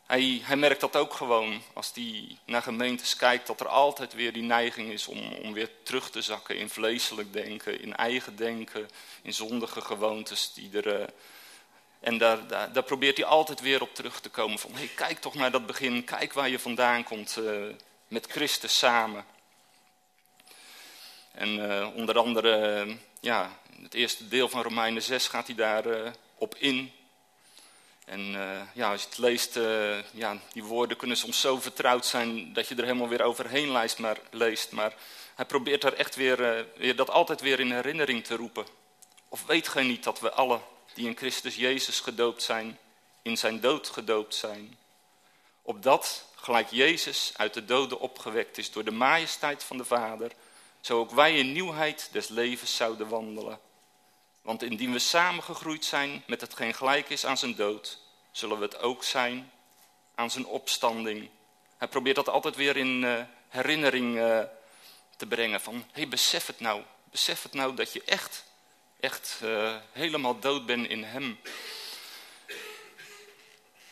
Hij, 0.08 0.56
merkt 0.56 0.82
dat 0.82 0.96
ook 0.96 1.14
gewoon 1.14 1.62
als 1.74 1.92
hij 1.94 2.38
naar 2.46 2.62
gemeentes 2.62 3.16
kijkt, 3.16 3.48
dat 3.48 3.60
er 3.60 3.68
altijd 3.68 4.14
weer 4.14 4.34
die 4.34 4.44
neiging 4.44 4.92
is 4.92 5.08
om, 5.08 5.34
om 5.34 5.54
weer 5.54 5.70
terug 5.84 6.10
te 6.10 6.22
zakken 6.22 6.58
in 6.58 6.70
vleeselijk 6.70 7.34
denken, 7.34 7.82
in 7.82 7.96
eigen 7.96 8.36
denken, 8.36 8.90
in 9.22 9.34
zondige 9.34 9.82
gewoontes 9.82 10.54
die 10.54 10.82
er. 10.82 11.00
Uh, 11.00 11.08
en 12.00 12.18
daar, 12.18 12.48
daar, 12.48 12.84
probeert 12.84 13.18
hij 13.18 13.26
altijd 13.26 13.60
weer 13.62 13.82
op 13.82 13.96
terug 13.96 14.20
te 14.20 14.30
komen 14.30 14.60
van, 14.60 14.76
hey, 14.76 14.88
kijk 14.88 15.20
toch 15.20 15.34
naar 15.34 15.52
dat 15.52 15.66
begin, 15.66 16.04
kijk 16.04 16.34
waar 16.34 16.50
je 16.50 16.60
vandaan 16.60 17.04
komt 17.04 17.38
uh, 17.40 17.74
met 18.08 18.26
Christus 18.26 18.78
samen. 18.78 19.26
En 21.32 21.50
uh, 21.50 21.96
onder 21.96 22.18
andere, 22.18 22.88
ja, 23.20 23.60
het 23.82 23.94
eerste 23.94 24.28
deel 24.28 24.50
van 24.50 24.62
Romeinen 24.62 25.02
6 25.02 25.28
gaat 25.28 25.48
hij 25.48 25.56
daar 25.56 26.14
op 26.36 26.56
in. 26.56 26.92
En 28.08 28.34
uh, 28.34 28.62
ja, 28.74 28.92
als 28.92 29.02
je 29.02 29.08
het 29.08 29.18
leest, 29.18 29.56
uh, 29.56 30.04
ja, 30.12 30.38
die 30.54 30.64
woorden 30.64 30.98
kunnen 30.98 31.18
soms 31.18 31.42
zo 31.42 31.60
vertrouwd 31.60 32.06
zijn 32.06 32.54
dat 32.54 32.68
je 32.68 32.76
er 32.76 32.84
helemaal 32.84 33.08
weer 33.08 33.24
overheen 33.24 33.72
leest. 33.72 33.98
Maar, 33.98 34.18
leest, 34.32 34.72
maar 34.72 34.94
hij 35.36 35.46
probeert 35.46 35.82
daar 35.82 35.94
echt 35.94 36.16
weer, 36.16 36.58
uh, 36.58 36.64
weer, 36.76 36.96
dat 36.96 37.10
altijd 37.10 37.42
weer 37.42 37.60
in 37.60 37.72
herinnering 37.72 38.24
te 38.24 38.36
roepen. 38.36 38.66
Of 39.30 39.46
weet 39.46 39.68
gij 39.68 39.84
niet 39.84 40.04
dat 40.04 40.20
we 40.20 40.32
alle 40.32 40.60
die 40.94 41.08
in 41.08 41.18
Christus 41.18 41.56
Jezus 41.56 42.00
gedoopt 42.00 42.44
zijn, 42.44 42.78
in 43.22 43.38
zijn 43.38 43.60
dood 43.60 43.88
gedoopt 43.88 44.36
zijn? 44.36 44.78
Opdat, 45.62 46.26
gelijk 46.36 46.72
Jezus 46.72 47.32
uit 47.36 47.54
de 47.54 47.66
doden 47.66 48.00
opgewekt 48.00 48.58
is 48.58 48.72
door 48.72 48.84
de 48.84 48.92
majesteit 48.92 49.64
van 49.64 49.78
de 49.78 49.86
Vader, 49.86 50.32
zo 50.82 51.00
ook 51.00 51.12
wij 51.12 51.38
in 51.38 51.52
nieuwheid 51.52 52.10
des 52.12 52.28
levens 52.28 52.76
zouden 52.76 53.08
wandelen. 53.08 53.60
Want 54.48 54.64
indien 54.64 54.92
we 54.92 55.00
samengegroeid 55.00 55.86
zijn 55.86 56.24
met 56.28 56.42
hetgeen 56.42 56.74
gelijk 56.74 57.10
is 57.10 57.26
aan 57.26 57.38
zijn 57.38 57.56
dood, 57.56 58.00
zullen 58.32 58.58
we 58.58 58.64
het 58.64 58.80
ook 58.80 59.04
zijn 59.04 59.52
aan 60.16 60.32
zijn 60.32 60.46
opstanding. 60.46 61.30
Hij 61.78 61.88
probeert 61.88 62.16
dat 62.16 62.30
altijd 62.30 62.56
weer 62.56 62.78
in 62.78 63.04
uh, 63.04 63.22
herinnering 63.48 64.16
uh, 64.16 64.42
te 65.18 65.26
brengen. 65.26 65.62
Van, 65.62 65.74
hé, 65.74 65.82
hey, 65.92 66.08
besef 66.08 66.46
het 66.46 66.60
nou. 66.60 66.82
Besef 67.12 67.44
het 67.44 67.54
nou 67.54 67.76
dat 67.76 67.94
je 67.94 68.02
echt, 68.06 68.44
echt 69.00 69.40
uh, 69.44 69.76
helemaal 69.92 70.40
dood 70.40 70.66
bent 70.66 70.88
in 70.88 71.04
hem. 71.04 71.40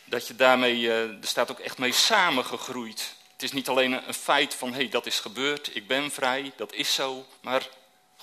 Dat 0.04 0.26
je 0.26 0.36
daarmee, 0.36 0.90
er 0.90 1.16
staat 1.20 1.50
ook 1.50 1.60
echt 1.60 1.78
mee 1.78 1.92
samengegroeid. 1.92 3.14
Het 3.32 3.42
is 3.42 3.52
niet 3.52 3.68
alleen 3.68 4.08
een 4.08 4.14
feit 4.14 4.54
van, 4.54 4.70
hé, 4.70 4.76
hey, 4.76 4.88
dat 4.88 5.06
is 5.06 5.20
gebeurd, 5.20 5.76
ik 5.76 5.86
ben 5.86 6.10
vrij, 6.10 6.52
dat 6.56 6.72
is 6.72 6.94
zo. 6.94 7.26
Maar 7.40 7.68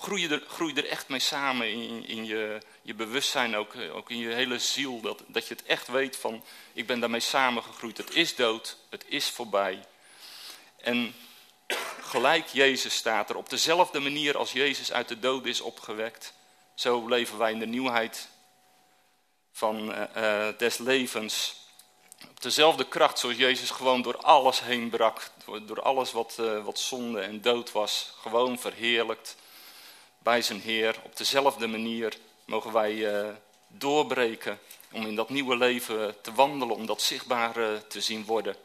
groei 0.03 0.27
er, 0.27 0.77
er 0.77 0.87
echt 0.87 1.07
mee 1.07 1.19
samen 1.19 1.71
in, 1.71 2.07
in 2.07 2.25
je, 2.25 2.61
je 2.81 2.93
bewustzijn, 2.93 3.55
ook, 3.55 3.75
ook 3.93 4.09
in 4.09 4.17
je 4.17 4.29
hele 4.29 4.59
ziel. 4.59 5.01
Dat, 5.01 5.23
dat 5.27 5.47
je 5.47 5.53
het 5.53 5.63
echt 5.63 5.87
weet 5.87 6.15
van, 6.15 6.43
ik 6.73 6.87
ben 6.87 6.99
daarmee 6.99 7.19
samengegroeid. 7.19 7.97
Het 7.97 8.15
is 8.15 8.35
dood, 8.35 8.77
het 8.89 9.05
is 9.07 9.29
voorbij. 9.29 9.85
En 10.77 11.15
gelijk 12.01 12.47
Jezus 12.47 12.95
staat 12.95 13.29
er, 13.29 13.35
op 13.35 13.49
dezelfde 13.49 13.99
manier 13.99 14.37
als 14.37 14.51
Jezus 14.51 14.91
uit 14.91 15.07
de 15.07 15.19
dood 15.19 15.45
is 15.45 15.61
opgewekt. 15.61 16.33
Zo 16.73 17.07
leven 17.07 17.37
wij 17.37 17.51
in 17.51 17.59
de 17.59 17.65
nieuwheid 17.65 18.29
van 19.51 19.89
uh, 19.89 20.47
des 20.57 20.77
levens. 20.77 21.55
Op 22.29 22.41
dezelfde 22.41 22.87
kracht 22.87 23.19
zoals 23.19 23.37
Jezus 23.37 23.69
gewoon 23.69 24.01
door 24.01 24.17
alles 24.17 24.61
heen 24.61 24.89
brak. 24.89 25.31
Door, 25.65 25.81
alles 25.81 26.11
wat, 26.11 26.35
wat 26.63 26.79
zonde 26.79 27.21
en 27.21 27.41
dood 27.41 27.71
was. 27.71 28.13
Gewoon 28.21 28.59
verheerlijkt 28.59 29.35
bij 30.23 30.41
zijn 30.41 30.61
Heer. 30.61 30.99
Op 31.03 31.17
dezelfde 31.17 31.67
manier 31.67 32.17
mogen 32.45 32.71
wij 32.71 32.93
uh, 32.93 33.29
doorbreken 33.67 34.59
om 34.91 35.05
in 35.05 35.15
dat 35.15 35.29
nieuwe 35.29 35.57
leven 35.57 36.21
te 36.21 36.33
wandelen, 36.33 36.75
om 36.75 36.85
dat 36.85 37.01
zichtbaar 37.01 37.57
uh, 37.57 37.77
te 37.77 38.01
zien 38.01 38.25
worden. 38.25 38.55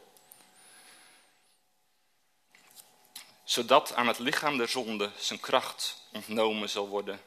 Zodat 3.43 3.93
aan 3.93 4.07
het 4.07 4.19
lichaam 4.19 4.57
der 4.57 4.67
zonde 4.67 5.11
zijn 5.17 5.39
kracht 5.39 6.03
ontnomen 6.13 6.69
zal 6.69 6.87
worden. 6.87 7.21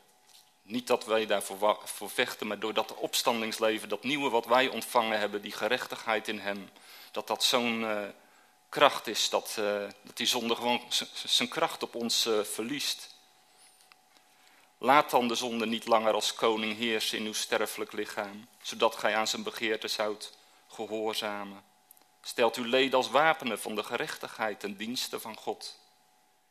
Niet 0.63 0.87
dat 0.87 1.05
wij 1.05 1.27
daarvoor 1.27 1.81
voor 1.85 2.11
vechten, 2.11 2.47
maar 2.47 2.59
door 2.59 2.75
dat 2.75 2.95
opstandingsleven, 2.95 3.89
dat 3.89 4.05
nieuwe 4.05 4.31
wat 4.31 4.47
wij 4.47 4.69
ontvangen 4.69 5.19
hebben, 5.19 5.43
die 5.43 5.53
gerechtigheid 5.53 6.29
in 6.29 6.39
hem, 6.39 6.71
dat 7.11 7.27
dat 7.27 7.45
zo'n 7.45 7.81
uh, 7.81 8.03
kracht 8.69 9.07
is, 9.07 9.29
dat 9.31 9.61
die 10.15 10.27
zonde 10.27 10.55
gewoon 10.55 10.83
zijn 11.25 11.49
kracht 11.49 11.83
op 11.83 11.95
ons 11.95 12.29
verliest. 12.43 13.12
Laat 14.85 15.11
dan 15.11 15.29
de 15.29 15.35
zonde 15.35 15.67
niet 15.67 15.87
langer 15.87 16.13
als 16.13 16.35
koning 16.35 16.77
heersen 16.77 17.19
in 17.19 17.27
uw 17.27 17.33
sterfelijk 17.33 17.93
lichaam, 17.93 18.49
zodat 18.63 18.97
gij 18.97 19.17
aan 19.17 19.27
zijn 19.27 19.43
begeerte 19.43 19.89
zoudt 19.89 20.39
gehoorzamen. 20.69 21.65
Stelt 22.23 22.57
uw 22.57 22.65
leden 22.65 22.95
als 22.95 23.11
wapenen 23.11 23.59
van 23.59 23.75
de 23.75 23.83
gerechtigheid 23.83 24.61
ten 24.61 24.77
dienste 24.77 25.21
van 25.21 25.37
God. 25.37 25.79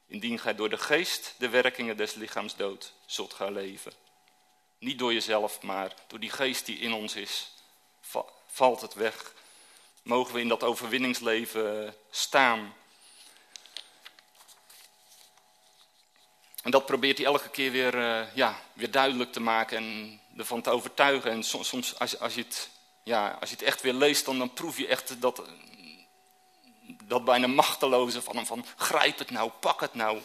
Indien 0.07 0.39
gij 0.39 0.55
door 0.55 0.69
de 0.69 0.77
geest 0.77 1.35
de 1.37 1.49
werkingen 1.49 1.97
des 1.97 2.13
lichaams 2.13 2.55
doodt, 2.55 2.93
zult 3.05 3.33
gij 3.33 3.51
leven. 3.51 3.93
Niet 4.79 4.99
door 4.99 5.13
jezelf, 5.13 5.61
maar 5.61 5.93
door 6.07 6.19
die 6.19 6.31
geest 6.31 6.65
die 6.65 6.79
in 6.79 6.93
ons 6.93 7.15
is, 7.15 7.53
valt 8.47 8.81
het 8.81 8.93
weg. 8.93 9.33
Mogen 10.03 10.33
we 10.33 10.39
in 10.39 10.47
dat 10.47 10.63
overwinningsleven 10.63 11.95
staan 12.09 12.73
En 16.61 16.71
dat 16.71 16.85
probeert 16.85 17.17
hij 17.17 17.27
elke 17.27 17.49
keer 17.49 17.71
weer, 17.71 17.95
uh, 17.95 18.35
ja, 18.35 18.61
weer 18.73 18.91
duidelijk 18.91 19.31
te 19.31 19.39
maken 19.39 19.77
en 19.77 20.19
ervan 20.37 20.61
te 20.61 20.69
overtuigen. 20.69 21.31
En 21.31 21.43
soms, 21.43 21.67
soms 21.67 21.99
als, 21.99 22.19
als, 22.19 22.33
je 22.33 22.41
het, 22.41 22.69
ja, 23.03 23.37
als 23.39 23.49
je 23.49 23.55
het 23.55 23.65
echt 23.65 23.81
weer 23.81 23.93
leest, 23.93 24.25
dan, 24.25 24.53
proef 24.53 24.77
je 24.77 24.87
echt 24.87 25.21
dat, 25.21 25.41
dat 27.03 27.25
bijna 27.25 27.47
machteloze 27.47 28.21
van 28.21 28.35
hem. 28.35 28.45
Van 28.45 28.65
grijp 28.75 29.17
het 29.17 29.31
nou, 29.31 29.51
pak 29.59 29.81
het 29.81 29.93
nou. 29.93 30.19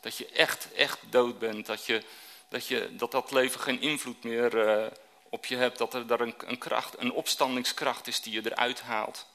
Dat 0.00 0.16
je 0.16 0.26
echt, 0.26 0.72
echt 0.72 0.98
dood 1.10 1.38
bent. 1.38 1.66
Dat 1.66 1.86
je, 1.86 2.02
dat, 2.48 2.66
je, 2.66 2.96
dat, 2.96 3.10
dat 3.10 3.30
leven 3.30 3.60
geen 3.60 3.80
invloed 3.80 4.24
meer 4.24 4.80
uh, 4.80 4.86
op 5.28 5.46
je 5.46 5.56
hebt. 5.56 5.78
Dat 5.78 5.94
er 5.94 6.06
daar 6.06 6.20
een, 6.20 6.34
een 6.38 6.58
kracht, 6.58 6.98
een 6.98 7.12
opstandingskracht 7.12 8.06
is 8.06 8.20
die 8.20 8.32
je 8.32 8.50
eruit 8.50 8.80
haalt. 8.80 9.26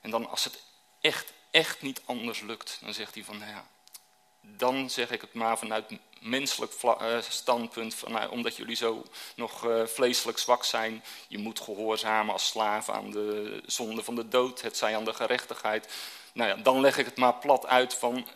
En 0.00 0.10
dan 0.10 0.30
als 0.30 0.44
het 0.44 0.62
echt, 1.00 1.32
echt 1.50 1.82
niet 1.82 2.00
anders 2.04 2.40
lukt, 2.40 2.78
dan 2.80 2.94
zegt 2.94 3.14
hij 3.14 3.24
van, 3.24 3.38
nou 3.38 3.50
ja, 3.50 3.66
dan 4.56 4.90
zeg 4.90 5.10
ik 5.10 5.20
het 5.20 5.34
maar 5.34 5.58
vanuit 5.58 5.90
menselijk 6.24 6.72
eh, 6.82 7.18
standpunt, 7.28 7.94
van, 7.94 8.12
nou, 8.12 8.30
omdat 8.30 8.56
jullie 8.56 8.76
zo 8.76 9.04
nog 9.36 9.64
uh, 9.64 9.86
vleeselijk 9.86 10.38
zwak 10.38 10.64
zijn, 10.64 11.04
je 11.28 11.38
moet 11.38 11.60
gehoorzamen 11.60 12.32
als 12.32 12.46
slaaf 12.46 12.88
aan 12.88 13.10
de 13.10 13.60
zonde 13.66 14.02
van 14.02 14.14
de 14.14 14.28
dood, 14.28 14.60
het 14.60 14.76
zij 14.76 14.96
aan 14.96 15.04
de 15.04 15.14
gerechtigheid. 15.14 15.92
Nou 16.32 16.48
ja, 16.48 16.56
dan 16.56 16.80
leg 16.80 16.98
ik 16.98 17.04
het 17.04 17.16
maar 17.16 17.34
plat 17.34 17.66
uit 17.66 17.94
van, 17.94 18.26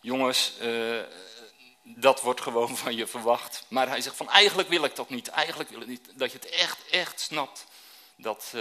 jongens, 0.00 0.52
uh, 0.62 1.00
dat 1.82 2.20
wordt 2.20 2.40
gewoon 2.40 2.76
van 2.84 2.96
je 2.96 3.06
verwacht. 3.06 3.64
Maar 3.68 3.88
hij 3.88 4.00
zegt 4.00 4.16
van, 4.16 4.30
eigenlijk 4.30 4.68
wil 4.68 4.84
ik 4.84 4.96
dat 4.96 5.10
niet, 5.10 5.28
eigenlijk 5.28 5.70
wil 5.70 5.80
ik 5.80 5.86
niet, 5.86 6.08
dat 6.14 6.32
je 6.32 6.38
het 6.38 6.50
echt, 6.50 6.78
echt 6.90 7.20
snapt, 7.20 7.66
dat... 8.16 8.52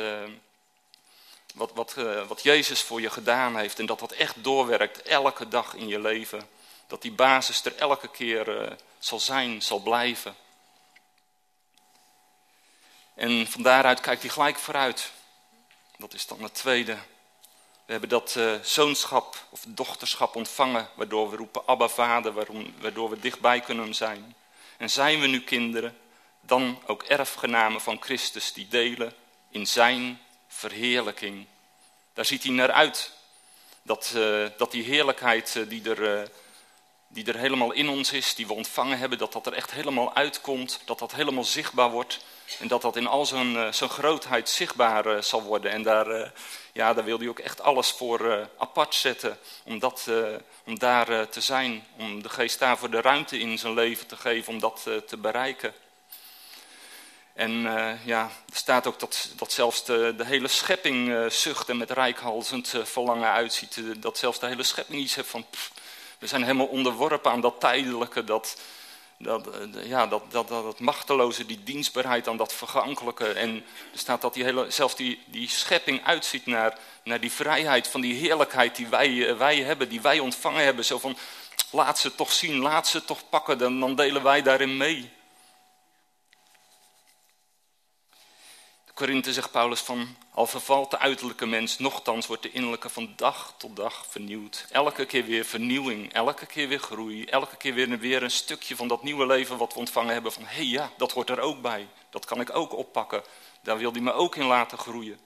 wat, 1.53 1.71
wat, 1.73 1.93
wat 2.27 2.43
Jezus 2.43 2.81
voor 2.81 3.01
je 3.01 3.09
gedaan 3.09 3.57
heeft 3.57 3.79
en 3.79 3.85
dat 3.85 3.99
dat 3.99 4.11
echt 4.11 4.43
doorwerkt 4.43 5.01
elke 5.01 5.47
dag 5.47 5.73
in 5.73 5.87
je 5.87 5.99
leven 5.99 6.47
dat 6.87 7.01
die 7.01 7.11
basis 7.11 7.65
er 7.65 7.75
elke 7.75 8.07
keer 8.07 8.61
uh, 8.61 8.71
zal 8.99 9.19
zijn, 9.19 9.61
zal 9.61 9.79
blijven. 9.79 10.35
En 13.15 13.47
van 13.47 13.61
daaruit 13.61 13.99
kijkt 13.99 14.21
hij 14.21 14.31
gelijk 14.31 14.57
vooruit. 14.57 15.11
Dat 15.97 16.13
is 16.13 16.27
dan 16.27 16.43
het 16.43 16.53
tweede. 16.53 16.97
We 17.85 17.91
hebben 17.91 18.09
dat 18.09 18.35
uh, 18.37 18.53
zoonschap 18.61 19.47
of 19.49 19.63
dochterschap 19.67 20.35
ontvangen, 20.35 20.89
waardoor 20.95 21.29
we 21.29 21.35
roepen 21.35 21.67
Abba 21.67 21.87
Vader, 21.87 22.33
waarom, 22.33 22.73
waardoor 22.79 23.09
we 23.09 23.19
dichtbij 23.19 23.59
kunnen 23.59 23.95
zijn. 23.95 24.35
En 24.77 24.89
zijn 24.89 25.19
we 25.19 25.27
nu 25.27 25.41
kinderen, 25.41 25.97
dan 26.41 26.81
ook 26.85 27.03
erfgenamen 27.03 27.81
van 27.81 28.01
Christus 28.01 28.53
die 28.53 28.67
delen 28.67 29.13
in 29.49 29.67
zijn 29.67 30.21
verheerlijking. 30.47 31.45
Daar 32.13 32.25
ziet 32.25 32.43
hij 32.43 32.51
naar 32.51 32.71
uit. 32.71 33.11
Dat, 33.81 34.13
uh, 34.15 34.47
dat 34.57 34.71
die 34.71 34.83
heerlijkheid 34.83 35.65
die 35.67 35.89
er 35.89 36.29
die 37.13 37.25
er 37.25 37.37
helemaal 37.37 37.71
in 37.71 37.89
ons 37.89 38.11
is, 38.11 38.35
die 38.35 38.47
we 38.47 38.53
ontvangen 38.53 38.97
hebben, 38.97 39.17
dat 39.17 39.33
dat 39.33 39.45
er 39.45 39.53
echt 39.53 39.71
helemaal 39.71 40.15
uitkomt, 40.15 40.79
dat 40.85 40.99
dat 40.99 41.11
helemaal 41.11 41.43
zichtbaar 41.43 41.91
wordt. 41.91 42.19
En 42.59 42.67
dat 42.67 42.81
dat 42.81 42.95
in 42.95 43.07
al 43.07 43.25
zijn, 43.25 43.73
zijn 43.73 43.89
grootheid 43.89 44.49
zichtbaar 44.49 45.23
zal 45.23 45.41
worden. 45.41 45.71
En 45.71 45.83
daar, 45.83 46.31
ja, 46.73 46.93
daar 46.93 47.03
wil 47.03 47.17
hij 47.17 47.27
ook 47.27 47.39
echt 47.39 47.61
alles 47.61 47.91
voor 47.91 48.49
apart 48.57 48.95
zetten. 48.95 49.37
Om, 49.63 49.79
dat, 49.79 50.09
om 50.65 50.79
daar 50.79 51.29
te 51.29 51.41
zijn. 51.41 51.85
Om 51.97 52.21
de 52.21 52.29
geest 52.29 52.59
daarvoor 52.59 52.89
de 52.89 53.01
ruimte 53.01 53.39
in 53.39 53.59
zijn 53.59 53.73
leven 53.73 54.07
te 54.07 54.15
geven 54.15 54.53
om 54.53 54.59
dat 54.59 54.87
te 55.07 55.17
bereiken. 55.17 55.73
En 57.33 57.51
ja, 58.05 58.23
er 58.49 58.57
staat 58.57 58.87
ook 58.87 58.99
dat, 58.99 59.29
dat 59.35 59.51
zelfs 59.51 59.85
de, 59.85 60.15
hele 60.17 60.47
schepping 60.47 61.07
uh, 61.07 61.29
zucht 61.29 61.69
en 61.69 61.77
met 61.77 61.91
rijkhalzend 61.91 62.73
uh, 62.73 62.83
verlangen 62.83 63.29
uitziet. 63.29 63.81
dat 63.97 64.17
zelfs 64.17 64.39
de 64.39 64.47
hele 64.47 64.63
schepping 64.63 65.01
iets 65.01 65.15
heeft 65.15 65.29
van, 65.29 65.45
we 66.23 66.29
zijn 66.29 66.43
helemaal 66.43 66.65
onderworpen 66.65 67.31
aan 67.31 67.41
dat 67.41 67.59
tijdelijke, 67.59 68.23
dat, 68.23 68.57
dat, 69.17 69.49
ja, 69.83 70.07
dat, 70.07 70.31
dat, 70.31 70.47
dat, 70.47 70.79
machteloze, 70.79 71.45
die 71.45 71.63
dienstbaarheid 71.63 72.27
aan 72.27 72.37
dat 72.37 72.53
vergankelijke. 72.53 73.27
En 73.27 73.55
er 73.91 73.99
staat 73.99 74.21
dat 74.21 74.33
die 74.33 74.43
hele, 74.43 74.71
zelfs 74.71 74.95
die, 74.95 75.23
die 75.25 75.49
schepping 75.49 76.03
uitziet 76.03 76.45
naar, 76.45 76.77
naar 77.03 77.19
die 77.19 77.31
vrijheid 77.31 77.87
van 77.87 78.01
die 78.01 78.13
heerlijkheid 78.13 78.75
die 78.75 78.87
wij, 78.87 79.37
wij 79.37 79.61
hebben, 79.61 79.89
die 79.89 80.01
wij 80.01 80.19
ontvangen 80.19 80.63
hebben. 80.63 80.85
Zo 80.85 80.99
van, 80.99 81.17
laat 81.71 81.99
ze 81.99 82.15
toch 82.15 82.31
zien, 82.31 82.57
laat 82.57 82.87
ze 82.87 83.05
toch 83.05 83.29
pakken, 83.29 83.57
dan, 83.57 83.79
dan 83.79 83.95
delen 83.95 84.23
wij 84.23 84.41
daarin 84.41 84.77
mee. 84.77 85.11
Korinthe 88.93 89.33
zegt 89.33 89.51
Paulus 89.51 89.79
van, 89.79 90.15
al 90.33 90.47
vervalt 90.47 90.91
de 90.91 90.99
uiterlijke 90.99 91.45
mens, 91.45 91.77
nochtans 91.77 92.27
wordt 92.27 92.43
de 92.43 92.51
innerlijke 92.51 92.89
van 92.89 93.13
dag 93.15 93.53
tot 93.57 93.75
dag 93.75 94.05
vernieuwd. 94.09 94.65
Elke 94.71 95.05
keer 95.05 95.25
weer 95.25 95.45
vernieuwing, 95.45 96.13
elke 96.13 96.45
keer 96.45 96.67
weer 96.67 96.79
groei, 96.79 97.25
elke 97.25 97.55
keer 97.55 97.73
weer, 97.73 97.99
weer 97.99 98.23
een 98.23 98.31
stukje 98.31 98.75
van 98.75 98.87
dat 98.87 99.03
nieuwe 99.03 99.25
leven 99.25 99.57
wat 99.57 99.73
we 99.73 99.79
ontvangen 99.79 100.13
hebben. 100.13 100.31
Van, 100.31 100.43
hé 100.43 100.55
hey, 100.55 100.65
ja, 100.65 100.91
dat 100.97 101.11
hoort 101.11 101.29
er 101.29 101.39
ook 101.39 101.61
bij, 101.61 101.87
dat 102.09 102.25
kan 102.25 102.39
ik 102.39 102.55
ook 102.55 102.73
oppakken, 102.73 103.23
daar 103.61 103.77
wil 103.77 103.91
hij 103.91 104.01
me 104.01 104.13
ook 104.13 104.35
in 104.35 104.45
laten 104.45 104.77
groeien. 104.77 105.19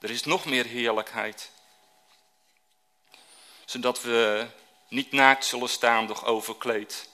Er 0.00 0.10
is 0.10 0.24
nog 0.24 0.44
meer 0.44 0.64
heerlijkheid. 0.64 1.50
Zodat 3.64 4.02
we 4.02 4.46
niet 4.88 5.12
naakt 5.12 5.44
zullen 5.44 5.68
staan, 5.68 6.06
doch 6.06 6.24
overkleed. 6.24 7.09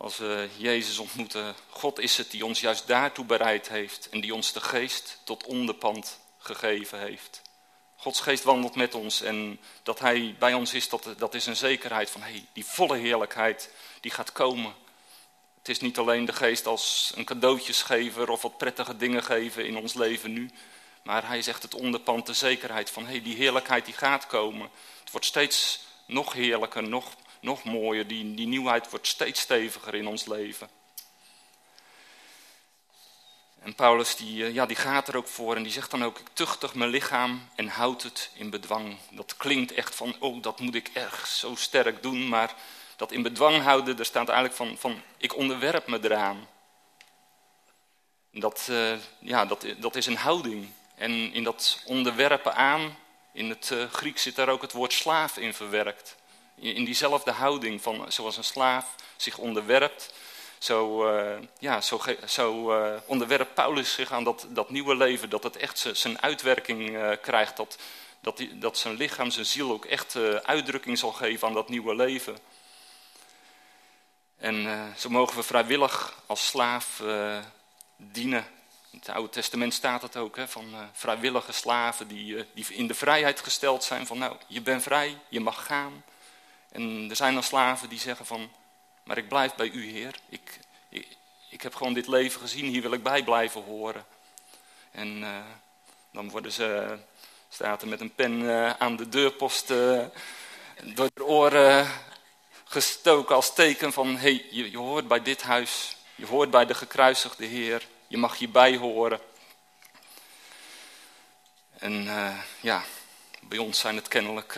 Als 0.00 0.16
we 0.16 0.48
Jezus 0.56 0.98
ontmoeten, 0.98 1.54
God 1.68 1.98
is 1.98 2.16
het 2.16 2.30
die 2.30 2.44
ons 2.44 2.60
juist 2.60 2.86
daartoe 2.86 3.24
bereid 3.24 3.68
heeft 3.68 4.08
en 4.08 4.20
die 4.20 4.34
ons 4.34 4.52
de 4.52 4.60
geest 4.60 5.18
tot 5.24 5.44
onderpand 5.44 6.18
gegeven 6.38 7.00
heeft. 7.00 7.42
Gods 7.96 8.20
geest 8.20 8.44
wandelt 8.44 8.74
met 8.74 8.94
ons 8.94 9.20
en 9.20 9.60
dat 9.82 9.98
Hij 9.98 10.36
bij 10.38 10.54
ons 10.54 10.74
is, 10.74 10.88
dat, 10.88 11.08
dat 11.16 11.34
is 11.34 11.46
een 11.46 11.56
zekerheid 11.56 12.10
van 12.10 12.22
hey, 12.22 12.44
die 12.52 12.64
volle 12.64 12.96
heerlijkheid 12.96 13.70
die 14.00 14.10
gaat 14.10 14.32
komen. 14.32 14.74
Het 15.58 15.68
is 15.68 15.80
niet 15.80 15.98
alleen 15.98 16.24
de 16.24 16.32
geest 16.32 16.66
als 16.66 17.12
een 17.14 17.24
cadeautjesgever 17.24 18.30
of 18.30 18.42
wat 18.42 18.58
prettige 18.58 18.96
dingen 18.96 19.22
geven 19.22 19.66
in 19.66 19.76
ons 19.76 19.94
leven 19.94 20.32
nu. 20.32 20.50
Maar 21.02 21.26
hij 21.26 21.42
zegt 21.42 21.62
het 21.62 21.74
onderpand, 21.74 22.26
de 22.26 22.32
zekerheid 22.32 22.90
van 22.90 23.06
hey, 23.06 23.22
die 23.22 23.36
heerlijkheid 23.36 23.84
die 23.84 23.94
gaat 23.94 24.26
komen. 24.26 24.70
Het 25.00 25.10
wordt 25.10 25.26
steeds 25.26 25.80
nog 26.06 26.32
heerlijker, 26.32 26.82
nog 26.82 27.14
nog 27.40 27.64
mooier. 27.64 28.06
Die, 28.06 28.34
die 28.34 28.46
nieuwheid 28.46 28.90
wordt 28.90 29.06
steeds 29.06 29.40
steviger 29.40 29.94
in 29.94 30.06
ons 30.06 30.24
leven. 30.24 30.68
En 33.62 33.74
Paulus 33.74 34.16
die, 34.16 34.44
eh, 34.44 34.54
ja, 34.54 34.66
die 34.66 34.76
gaat 34.76 35.08
er 35.08 35.16
ook 35.16 35.26
voor 35.26 35.56
en 35.56 35.62
die 35.62 35.72
zegt 35.72 35.90
dan 35.90 36.04
ook, 36.04 36.18
ik 36.18 36.28
tuchtig 36.32 36.74
mijn 36.74 36.90
lichaam 36.90 37.48
en 37.54 37.68
houd 37.68 38.02
het 38.02 38.30
in 38.34 38.50
bedwang. 38.50 38.96
Dat 39.10 39.36
klinkt 39.36 39.72
echt 39.72 39.94
van, 39.94 40.16
oh 40.18 40.42
dat 40.42 40.60
moet 40.60 40.74
ik 40.74 40.90
erg 40.92 41.26
zo 41.26 41.54
sterk 41.54 42.02
doen, 42.02 42.28
maar 42.28 42.54
dat 42.96 43.12
in 43.12 43.22
bedwang 43.22 43.62
houden, 43.62 43.96
daar 43.96 44.04
staat 44.04 44.28
eigenlijk 44.28 44.56
van, 44.56 44.76
van 44.78 45.02
ik 45.16 45.36
onderwerp 45.36 45.86
me 45.86 45.98
eraan. 46.02 46.48
Dat, 48.30 48.66
uh, 48.70 48.96
ja, 49.18 49.44
dat, 49.44 49.66
dat 49.78 49.96
is 49.96 50.06
een 50.06 50.16
houding. 50.16 50.68
En 50.94 51.32
in 51.32 51.44
dat 51.44 51.82
onderwerpen 51.84 52.54
aan, 52.54 52.96
in 53.32 53.48
het 53.48 53.70
uh, 53.72 53.90
Grieks 53.90 54.22
zit 54.22 54.36
daar 54.36 54.48
ook 54.48 54.62
het 54.62 54.72
woord 54.72 54.92
slaaf 54.92 55.36
in 55.36 55.54
verwerkt. 55.54 56.16
In 56.60 56.84
diezelfde 56.84 57.30
houding 57.30 57.82
van 57.82 58.12
zoals 58.12 58.36
een 58.36 58.44
slaaf 58.44 58.94
zich 59.16 59.38
onderwerpt. 59.38 60.12
Zo, 60.58 61.12
uh, 61.14 61.38
ja, 61.58 61.80
zo, 61.80 62.00
zo 62.26 62.72
uh, 62.72 62.94
onderwerpt 63.06 63.54
Paulus 63.54 63.92
zich 63.92 64.12
aan 64.12 64.24
dat, 64.24 64.46
dat 64.48 64.70
nieuwe 64.70 64.96
leven. 64.96 65.30
Dat 65.30 65.42
het 65.42 65.56
echt 65.56 65.88
zijn 65.92 66.22
uitwerking 66.22 66.90
uh, 66.90 67.10
krijgt. 67.22 67.56
Dat, 67.56 67.78
dat, 68.20 68.42
dat 68.52 68.78
zijn 68.78 68.94
lichaam, 68.94 69.30
zijn 69.30 69.46
ziel 69.46 69.72
ook 69.72 69.84
echt 69.84 70.16
uitdrukking 70.42 70.98
zal 70.98 71.12
geven 71.12 71.48
aan 71.48 71.54
dat 71.54 71.68
nieuwe 71.68 71.94
leven. 71.94 72.38
En 74.36 74.94
zo 74.98 75.08
mogen 75.08 75.36
we 75.36 75.42
vrijwillig 75.42 76.22
als 76.26 76.46
slaaf 76.46 77.02
dienen. 77.96 78.46
In 78.90 78.98
het 78.98 79.08
Oude 79.08 79.28
Testament 79.30 79.74
staat 79.74 80.02
het 80.02 80.16
ook, 80.16 80.36
hè, 80.36 80.48
van 80.48 80.74
vrijwillige 80.92 81.52
slaven 81.52 82.08
die, 82.08 82.44
die 82.54 82.66
in 82.68 82.86
de 82.86 82.94
vrijheid 82.94 83.40
gesteld 83.40 83.84
zijn. 83.84 84.06
Van 84.06 84.18
nou, 84.18 84.36
je 84.46 84.60
bent 84.60 84.82
vrij, 84.82 85.18
je 85.28 85.40
mag 85.40 85.66
gaan. 85.66 86.04
En 86.72 87.06
er 87.10 87.16
zijn 87.16 87.34
dan 87.34 87.42
slaven 87.42 87.88
die 87.88 87.98
zeggen 87.98 88.26
van, 88.26 88.50
maar 89.04 89.18
ik 89.18 89.28
blijf 89.28 89.54
bij 89.54 89.70
u 89.70 89.90
Heer. 89.90 90.14
Ik, 90.28 90.58
ik, 90.88 91.06
ik 91.48 91.62
heb 91.62 91.74
gewoon 91.74 91.92
dit 91.92 92.06
leven 92.06 92.40
gezien, 92.40 92.66
hier 92.66 92.82
wil 92.82 92.92
ik 92.92 93.02
bij 93.02 93.22
blijven 93.24 93.62
horen. 93.62 94.04
En 94.90 95.20
uh, 95.20 95.36
dan 96.12 96.30
worden 96.30 96.52
ze, 96.52 96.98
staat 97.48 97.82
er 97.82 97.88
met 97.88 98.00
een 98.00 98.14
pen 98.14 98.40
uh, 98.40 98.70
aan 98.70 98.96
de 98.96 99.08
deurpost 99.08 99.70
uh, 99.70 100.04
door 100.82 101.10
de 101.14 101.24
oren 101.24 101.88
gestoken 102.64 103.34
als 103.34 103.54
teken 103.54 103.92
van, 103.92 104.16
hé, 104.16 104.18
hey, 104.18 104.46
je, 104.50 104.76
hoort 104.76 105.08
bij 105.08 105.22
dit 105.22 105.42
huis, 105.42 105.96
je 106.14 106.26
hoort 106.26 106.50
bij 106.50 106.66
de 106.66 106.74
gekruisigde 106.74 107.44
Heer, 107.44 107.86
je 108.06 108.16
mag 108.16 108.38
hierbij 108.38 108.76
horen. 108.76 109.20
En 111.78 112.08
ja, 112.60 112.82
bij 113.40 113.58
ons 113.58 113.78
zijn 113.78 113.96
het 113.96 114.08
kennelijk 114.08 114.56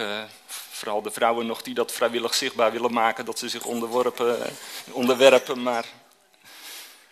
vooral 0.80 1.02
de 1.02 1.10
vrouwen 1.10 1.46
nog 1.46 1.62
die 1.62 1.74
dat 1.74 1.92
vrijwillig 1.92 2.34
zichtbaar 2.34 2.72
willen 2.72 2.92
maken, 2.92 3.24
dat 3.24 3.38
ze 3.38 3.48
zich 3.48 3.64
onderworpen, 3.64 4.56
onderwerpen. 4.90 5.62
Maar 5.62 5.84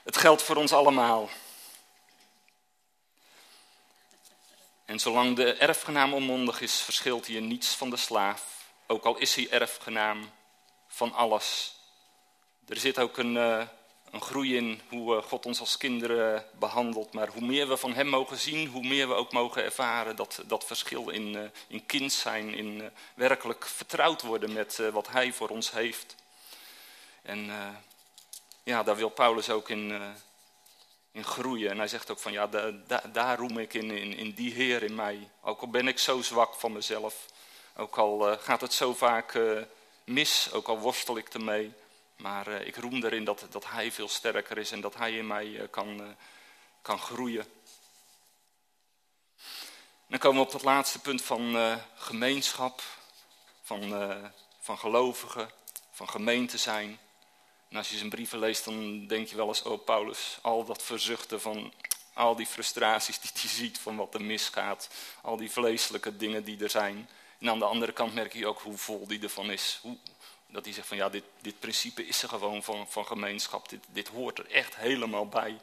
het 0.02 0.16
geldt 0.16 0.42
voor 0.42 0.56
ons 0.56 0.72
allemaal. 0.72 1.28
En 4.84 4.98
zolang 4.98 5.36
de 5.36 5.52
erfgenaam 5.52 6.14
onmondig 6.14 6.60
is, 6.60 6.80
verschilt 6.80 7.26
hij 7.26 7.40
niets 7.40 7.68
van 7.68 7.90
de 7.90 7.96
slaaf. 7.96 8.70
Ook 8.86 9.04
al 9.04 9.16
is 9.16 9.34
hij 9.34 9.50
erfgenaam 9.50 10.30
van 10.88 11.12
alles. 11.12 11.74
Er 12.68 12.76
zit 12.76 12.98
ook 12.98 13.18
een, 13.18 13.34
uh, 13.34 13.62
een 14.10 14.20
groei 14.20 14.56
in 14.56 14.80
hoe 14.88 15.16
uh, 15.16 15.22
God 15.22 15.46
ons 15.46 15.60
als 15.60 15.76
kinderen 15.76 16.44
behandelt. 16.58 17.12
Maar 17.12 17.28
hoe 17.28 17.42
meer 17.42 17.68
we 17.68 17.76
van 17.76 17.94
Hem 17.94 18.06
mogen 18.06 18.38
zien, 18.38 18.66
hoe 18.66 18.86
meer 18.86 19.08
we 19.08 19.14
ook 19.14 19.32
mogen 19.32 19.64
ervaren 19.64 20.16
dat, 20.16 20.42
dat 20.46 20.64
verschil 20.64 21.08
in, 21.08 21.34
uh, 21.34 21.40
in 21.66 21.86
kind 21.86 22.12
zijn, 22.12 22.54
in 22.54 22.80
uh, 22.80 22.86
werkelijk 23.14 23.66
vertrouwd 23.66 24.22
worden 24.22 24.52
met 24.52 24.82
wat 24.92 25.08
Hij 25.08 25.32
voor 25.32 25.48
ons 25.48 25.70
heeft. 25.70 26.14
En 27.22 27.50
ja, 28.62 28.82
daar 28.82 28.96
wil 28.96 29.08
Paulus 29.08 29.50
ook 29.50 29.68
in, 29.68 30.02
in 31.12 31.24
groeien. 31.24 31.70
En 31.70 31.78
hij 31.78 31.88
zegt 31.88 32.10
ook 32.10 32.18
van 32.18 32.32
ja, 32.32 32.46
da, 32.46 32.70
da, 32.86 33.02
daar 33.12 33.38
roem 33.38 33.58
ik 33.58 33.74
in, 33.74 33.90
in, 33.90 34.16
in 34.16 34.30
die 34.32 34.52
Heer 34.52 34.82
in 34.82 34.94
mij. 34.94 35.28
Ook 35.42 35.60
al 35.60 35.68
ben 35.68 35.88
ik 35.88 35.98
zo 35.98 36.22
zwak 36.22 36.54
van 36.54 36.72
mezelf, 36.72 37.26
ook 37.76 37.98
al 37.98 38.36
gaat 38.38 38.60
het 38.60 38.72
zo 38.72 38.94
vaak 38.94 39.38
mis, 40.04 40.52
ook 40.52 40.68
al 40.68 40.78
worstel 40.78 41.16
ik 41.16 41.28
ermee. 41.28 41.72
Maar 42.18 42.48
uh, 42.48 42.66
ik 42.66 42.76
roem 42.76 43.04
erin 43.04 43.24
dat, 43.24 43.46
dat 43.50 43.70
hij 43.70 43.92
veel 43.92 44.08
sterker 44.08 44.58
is 44.58 44.70
en 44.70 44.80
dat 44.80 44.94
hij 44.94 45.16
in 45.16 45.26
mij 45.26 45.46
uh, 45.46 45.62
kan, 45.70 46.00
uh, 46.00 46.08
kan 46.82 46.98
groeien. 46.98 47.46
Dan 50.06 50.18
komen 50.18 50.40
we 50.40 50.46
op 50.46 50.52
dat 50.52 50.62
laatste 50.62 50.98
punt 50.98 51.22
van 51.22 51.78
gemeenschap, 51.94 52.82
van, 53.62 53.80
van 54.60 54.78
gelovigen, 54.78 55.50
van 55.90 56.08
gemeente 56.08 56.58
zijn. 56.58 56.98
En 57.68 57.76
als 57.76 57.88
je 57.88 57.96
zijn 57.96 58.08
brieven 58.08 58.38
leest, 58.38 58.64
dan 58.64 59.06
denk 59.06 59.28
je 59.28 59.36
wel 59.36 59.48
eens, 59.48 59.62
oh 59.62 59.84
Paulus, 59.84 60.38
al 60.42 60.64
dat 60.64 60.82
verzuchten 60.82 61.40
van 61.40 61.72
al 62.12 62.36
die 62.36 62.46
frustraties 62.46 63.20
die 63.20 63.30
hij 63.34 63.50
ziet 63.50 63.78
van 63.78 63.96
wat 63.96 64.14
er 64.14 64.22
misgaat. 64.22 64.88
Al 65.22 65.36
die 65.36 65.50
vleeselijke 65.50 66.16
dingen 66.16 66.44
die 66.44 66.62
er 66.62 66.70
zijn. 66.70 67.08
En 67.38 67.48
aan 67.48 67.58
de 67.58 67.64
andere 67.64 67.92
kant 67.92 68.14
merk 68.14 68.32
je 68.32 68.46
ook 68.46 68.60
hoe 68.60 68.76
vol 68.76 69.06
die 69.06 69.22
ervan 69.22 69.50
is. 69.50 69.78
Hoe, 69.82 69.96
dat 70.48 70.64
hij 70.64 70.74
zegt 70.74 70.86
van 70.86 70.96
ja, 70.96 71.08
dit, 71.08 71.24
dit 71.40 71.58
principe 71.58 72.06
is 72.06 72.22
er 72.22 72.28
gewoon 72.28 72.62
van, 72.62 72.86
van 72.88 73.06
gemeenschap. 73.06 73.68
Dit, 73.68 73.84
dit 73.88 74.08
hoort 74.08 74.38
er 74.38 74.50
echt 74.50 74.76
helemaal 74.76 75.28
bij. 75.28 75.60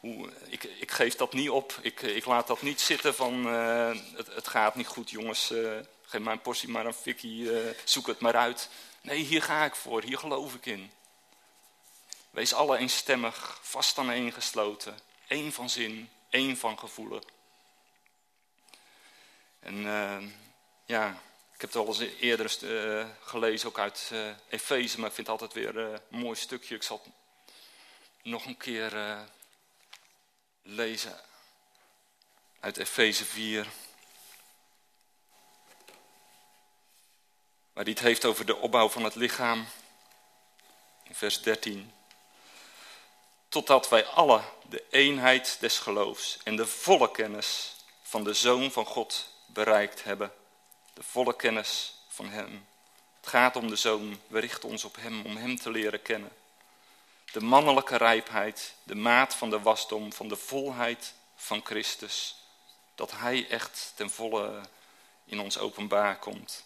Hoe, 0.00 0.32
ik, 0.46 0.64
ik 0.64 0.90
geef 0.90 1.14
dat 1.14 1.32
niet 1.32 1.50
op. 1.50 1.78
Ik, 1.80 2.00
ik 2.00 2.24
laat 2.24 2.46
dat 2.46 2.62
niet 2.62 2.80
zitten 2.80 3.14
van 3.14 3.46
uh, 3.46 3.96
het, 4.14 4.26
het 4.26 4.48
gaat 4.48 4.74
niet 4.74 4.86
goed 4.86 5.10
jongens. 5.10 5.50
Uh, 5.50 5.78
geef 6.02 6.20
mijn 6.20 6.40
portie 6.40 6.68
maar 6.68 6.86
een 6.86 6.94
fikkie, 6.94 7.42
uh, 7.42 7.70
zoek 7.84 8.06
het 8.06 8.20
maar 8.20 8.36
uit. 8.36 8.68
Nee, 9.00 9.18
hier 9.18 9.42
ga 9.42 9.64
ik 9.64 9.74
voor. 9.74 10.02
Hier 10.02 10.18
geloof 10.18 10.54
ik 10.54 10.66
in. 10.66 10.90
Wees 12.30 12.54
alle 12.54 12.76
eenstemmig, 12.78 13.58
vast 13.62 13.98
aan 13.98 14.10
één 14.10 14.32
gesloten. 14.32 14.98
één 15.26 15.52
van 15.52 15.70
zin, 15.70 16.10
één 16.30 16.56
van 16.56 16.78
gevoelen. 16.78 17.22
En 19.60 19.82
ja, 20.84 21.20
ik 21.58 21.64
heb 21.64 21.72
het 21.72 21.82
al 21.82 22.02
eens 22.02 22.12
eerder 22.20 22.56
uh, 22.62 23.06
gelezen, 23.20 23.68
ook 23.68 23.78
uit 23.78 24.10
uh, 24.12 24.30
Efeze, 24.48 25.00
maar 25.00 25.08
ik 25.08 25.14
vind 25.14 25.26
het 25.26 25.40
altijd 25.40 25.52
weer 25.52 25.76
uh, 25.76 25.98
een 26.10 26.18
mooi 26.18 26.36
stukje. 26.36 26.74
Ik 26.74 26.82
zal 26.82 27.00
het 27.04 27.12
nog 28.22 28.46
een 28.46 28.56
keer 28.56 28.92
lezen 30.62 31.20
uit 32.60 32.76
Efeze 32.76 33.24
4. 33.24 33.66
Waar 37.72 37.84
hij 37.84 37.92
het 37.92 38.02
heeft 38.02 38.24
over 38.24 38.46
de 38.46 38.56
opbouw 38.56 38.88
van 38.88 39.04
het 39.04 39.14
lichaam. 39.14 39.66
In 41.04 41.14
vers 41.14 41.42
13. 41.42 41.92
Totdat 43.48 43.88
wij 43.88 44.04
alle 44.04 44.42
de 44.68 44.84
eenheid 44.90 45.56
des 45.60 45.78
geloofs 45.78 46.38
en 46.44 46.56
de 46.56 46.66
volle 46.66 47.10
kennis 47.10 47.74
van 48.02 48.24
de 48.24 48.34
Zoon 48.34 48.70
van 48.70 48.86
God 48.86 49.32
bereikt 49.46 50.04
hebben. 50.04 50.32
De 50.98 51.04
volle 51.04 51.36
kennis 51.36 51.94
van 52.08 52.28
Hem. 52.28 52.66
Het 53.20 53.28
gaat 53.28 53.56
om 53.56 53.68
de 53.68 53.76
Zoon. 53.76 54.20
We 54.26 54.38
richten 54.38 54.68
ons 54.68 54.84
op 54.84 54.96
Hem 54.96 55.26
om 55.26 55.36
Hem 55.36 55.56
te 55.56 55.70
leren 55.70 56.02
kennen. 56.02 56.30
De 57.32 57.40
mannelijke 57.40 57.96
rijpheid, 57.96 58.74
de 58.82 58.94
maat 58.94 59.34
van 59.34 59.50
de 59.50 59.60
wasdom, 59.60 60.12
van 60.12 60.28
de 60.28 60.36
volheid 60.36 61.14
van 61.36 61.60
Christus. 61.64 62.36
Dat 62.94 63.10
Hij 63.12 63.48
echt 63.48 63.92
ten 63.94 64.10
volle 64.10 64.60
in 65.24 65.40
ons 65.40 65.58
openbaar 65.58 66.18
komt. 66.18 66.64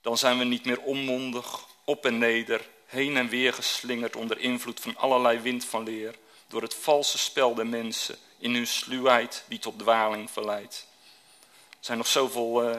Dan 0.00 0.18
zijn 0.18 0.38
we 0.38 0.44
niet 0.44 0.64
meer 0.64 0.80
onmondig, 0.80 1.66
op 1.84 2.06
en 2.06 2.18
neder, 2.18 2.68
heen 2.86 3.16
en 3.16 3.28
weer 3.28 3.52
geslingerd 3.52 4.16
onder 4.16 4.38
invloed 4.38 4.80
van 4.80 4.96
allerlei 4.96 5.38
wind 5.38 5.64
van 5.64 5.82
leer, 5.82 6.14
door 6.46 6.62
het 6.62 6.74
valse 6.74 7.18
spel 7.18 7.54
der 7.54 7.66
mensen, 7.66 8.18
in 8.38 8.54
hun 8.54 8.66
sluwheid 8.66 9.44
die 9.48 9.58
tot 9.58 9.78
dwaling 9.78 10.30
verleidt. 10.30 10.86
Er 11.70 11.88
zijn 11.88 11.98
nog 11.98 12.06
zoveel 12.06 12.70
uh, 12.70 12.76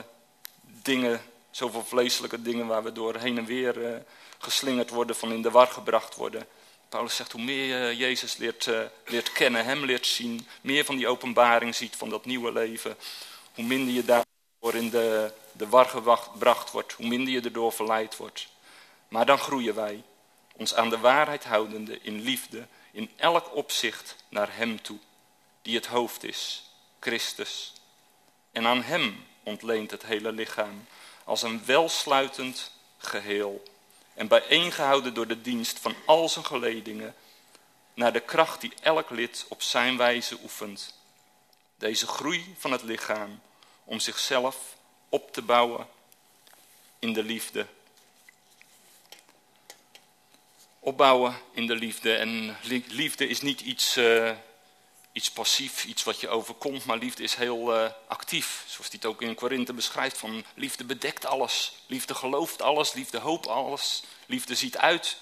dingen, 0.84 1.22
zoveel 1.52 1.84
vleeselijke 1.84 2.42
dingen 2.42 2.68
waar 2.68 2.84
we 2.84 2.92
door 2.92 3.16
heen 3.16 3.38
en 3.38 3.46
weer 3.46 3.78
uh, 3.78 3.98
geslingerd 4.38 4.90
worden, 4.90 5.16
van 5.16 5.32
in 5.32 5.42
de 5.42 5.52
war 5.52 5.68
gebracht 5.68 6.16
worden. 6.16 6.48
Paulus 6.90 7.16
zegt, 7.16 7.32
hoe 7.32 7.42
meer 7.42 7.88
je 7.88 7.98
Jezus 7.98 8.38
leert, 8.38 8.66
uh, 8.66 8.80
leert 9.06 9.32
kennen, 9.32 9.66
hem 9.66 9.86
leert 9.86 10.06
zien, 10.06 10.48
meer 10.62 10.86
van 10.86 10.96
die 10.96 11.08
openbaring 11.08 11.76
ziet 11.76 11.96
van 11.96 12.10
dat 12.10 12.26
nieuwe 12.26 12.52
leven, 12.52 12.98
hoe 13.54 13.64
minder 13.64 13.94
je 13.94 14.06
daardoor 14.06 14.82
in 14.82 14.90
de, 14.90 15.34
de 15.52 15.68
war 15.68 15.86
gebracht 15.86 16.72
wordt, 16.72 16.94
hoe 16.94 17.08
minder 17.08 17.34
je 17.34 17.42
erdoor 17.42 17.72
verleid 17.72 18.18
wordt. 18.18 18.48
Maar 19.08 19.26
dan 19.26 19.38
groeien 19.38 19.76
wij, 19.76 20.04
ons 20.56 20.76
aan 20.76 20.90
de 20.90 21.00
waarheid 21.00 21.44
houdende 21.44 22.00
in 22.02 22.22
liefde, 22.22 22.68
in 22.92 23.10
elk 23.16 23.56
opzicht 23.56 24.16
naar 24.30 24.56
Hem 24.56 24.82
toe, 24.82 24.98
die 25.62 25.76
het 25.76 25.86
hoofd 25.86 26.24
is, 26.24 26.64
Christus. 27.00 27.74
En 28.52 28.66
aan 28.66 28.82
Hem 28.82 29.26
ontleent 29.44 29.92
het 29.92 30.04
hele 30.04 30.32
lichaam 30.32 30.86
als 31.24 31.42
een 31.42 31.66
welsluitend 31.66 32.72
geheel 32.98 33.64
en 34.14 34.28
bijeengehouden 34.28 35.14
door 35.14 35.28
de 35.28 35.42
dienst 35.42 35.80
van 35.80 35.96
al 36.06 36.30
zijn 36.30 36.46
geledingen, 36.46 37.16
naar 37.94 38.14
de 38.14 38.20
kracht 38.20 38.62
die 38.62 38.74
elk 38.82 39.10
lid 39.10 39.46
op 39.50 39.62
zijn 39.62 39.98
wijze 39.98 40.38
oefent. 40.44 40.94
Deze 41.76 42.08
groei 42.08 42.56
van 42.58 42.72
het 42.72 42.84
lichaam 42.84 43.42
om 43.84 44.00
zichzelf 44.00 44.76
op 45.10 45.34
te 45.34 45.42
bouwen 45.42 45.88
in 47.00 47.14
de 47.14 47.24
liefde 47.24 47.68
opbouwen 50.84 51.36
in 51.52 51.68
de 51.68 51.76
liefde. 51.76 52.16
En 52.16 52.58
liefde 52.88 53.28
is 53.28 53.42
niet 53.42 53.62
iets, 53.62 53.98
uh, 53.98 54.32
iets 55.14 55.32
passief, 55.32 55.86
iets 55.86 56.04
wat 56.04 56.20
je 56.20 56.30
overkomt, 56.30 56.86
maar 56.86 56.98
liefde 56.98 57.24
is 57.24 57.36
heel 57.36 57.76
uh, 57.76 57.90
actief. 58.08 58.64
Zoals 58.68 58.90
hij 58.90 59.00
het 59.02 59.06
ook 59.06 59.22
in 59.22 59.36
Korinthe 59.36 59.74
beschrijft, 59.74 60.18
van 60.18 60.44
liefde 60.56 60.84
bedekt 60.84 61.26
alles. 61.26 61.74
Liefde 61.88 62.16
gelooft 62.16 62.62
alles, 62.62 62.94
liefde 62.94 63.20
hoopt 63.20 63.48
alles, 63.48 64.04
liefde 64.26 64.56
ziet 64.56 64.78
uit. 64.78 65.18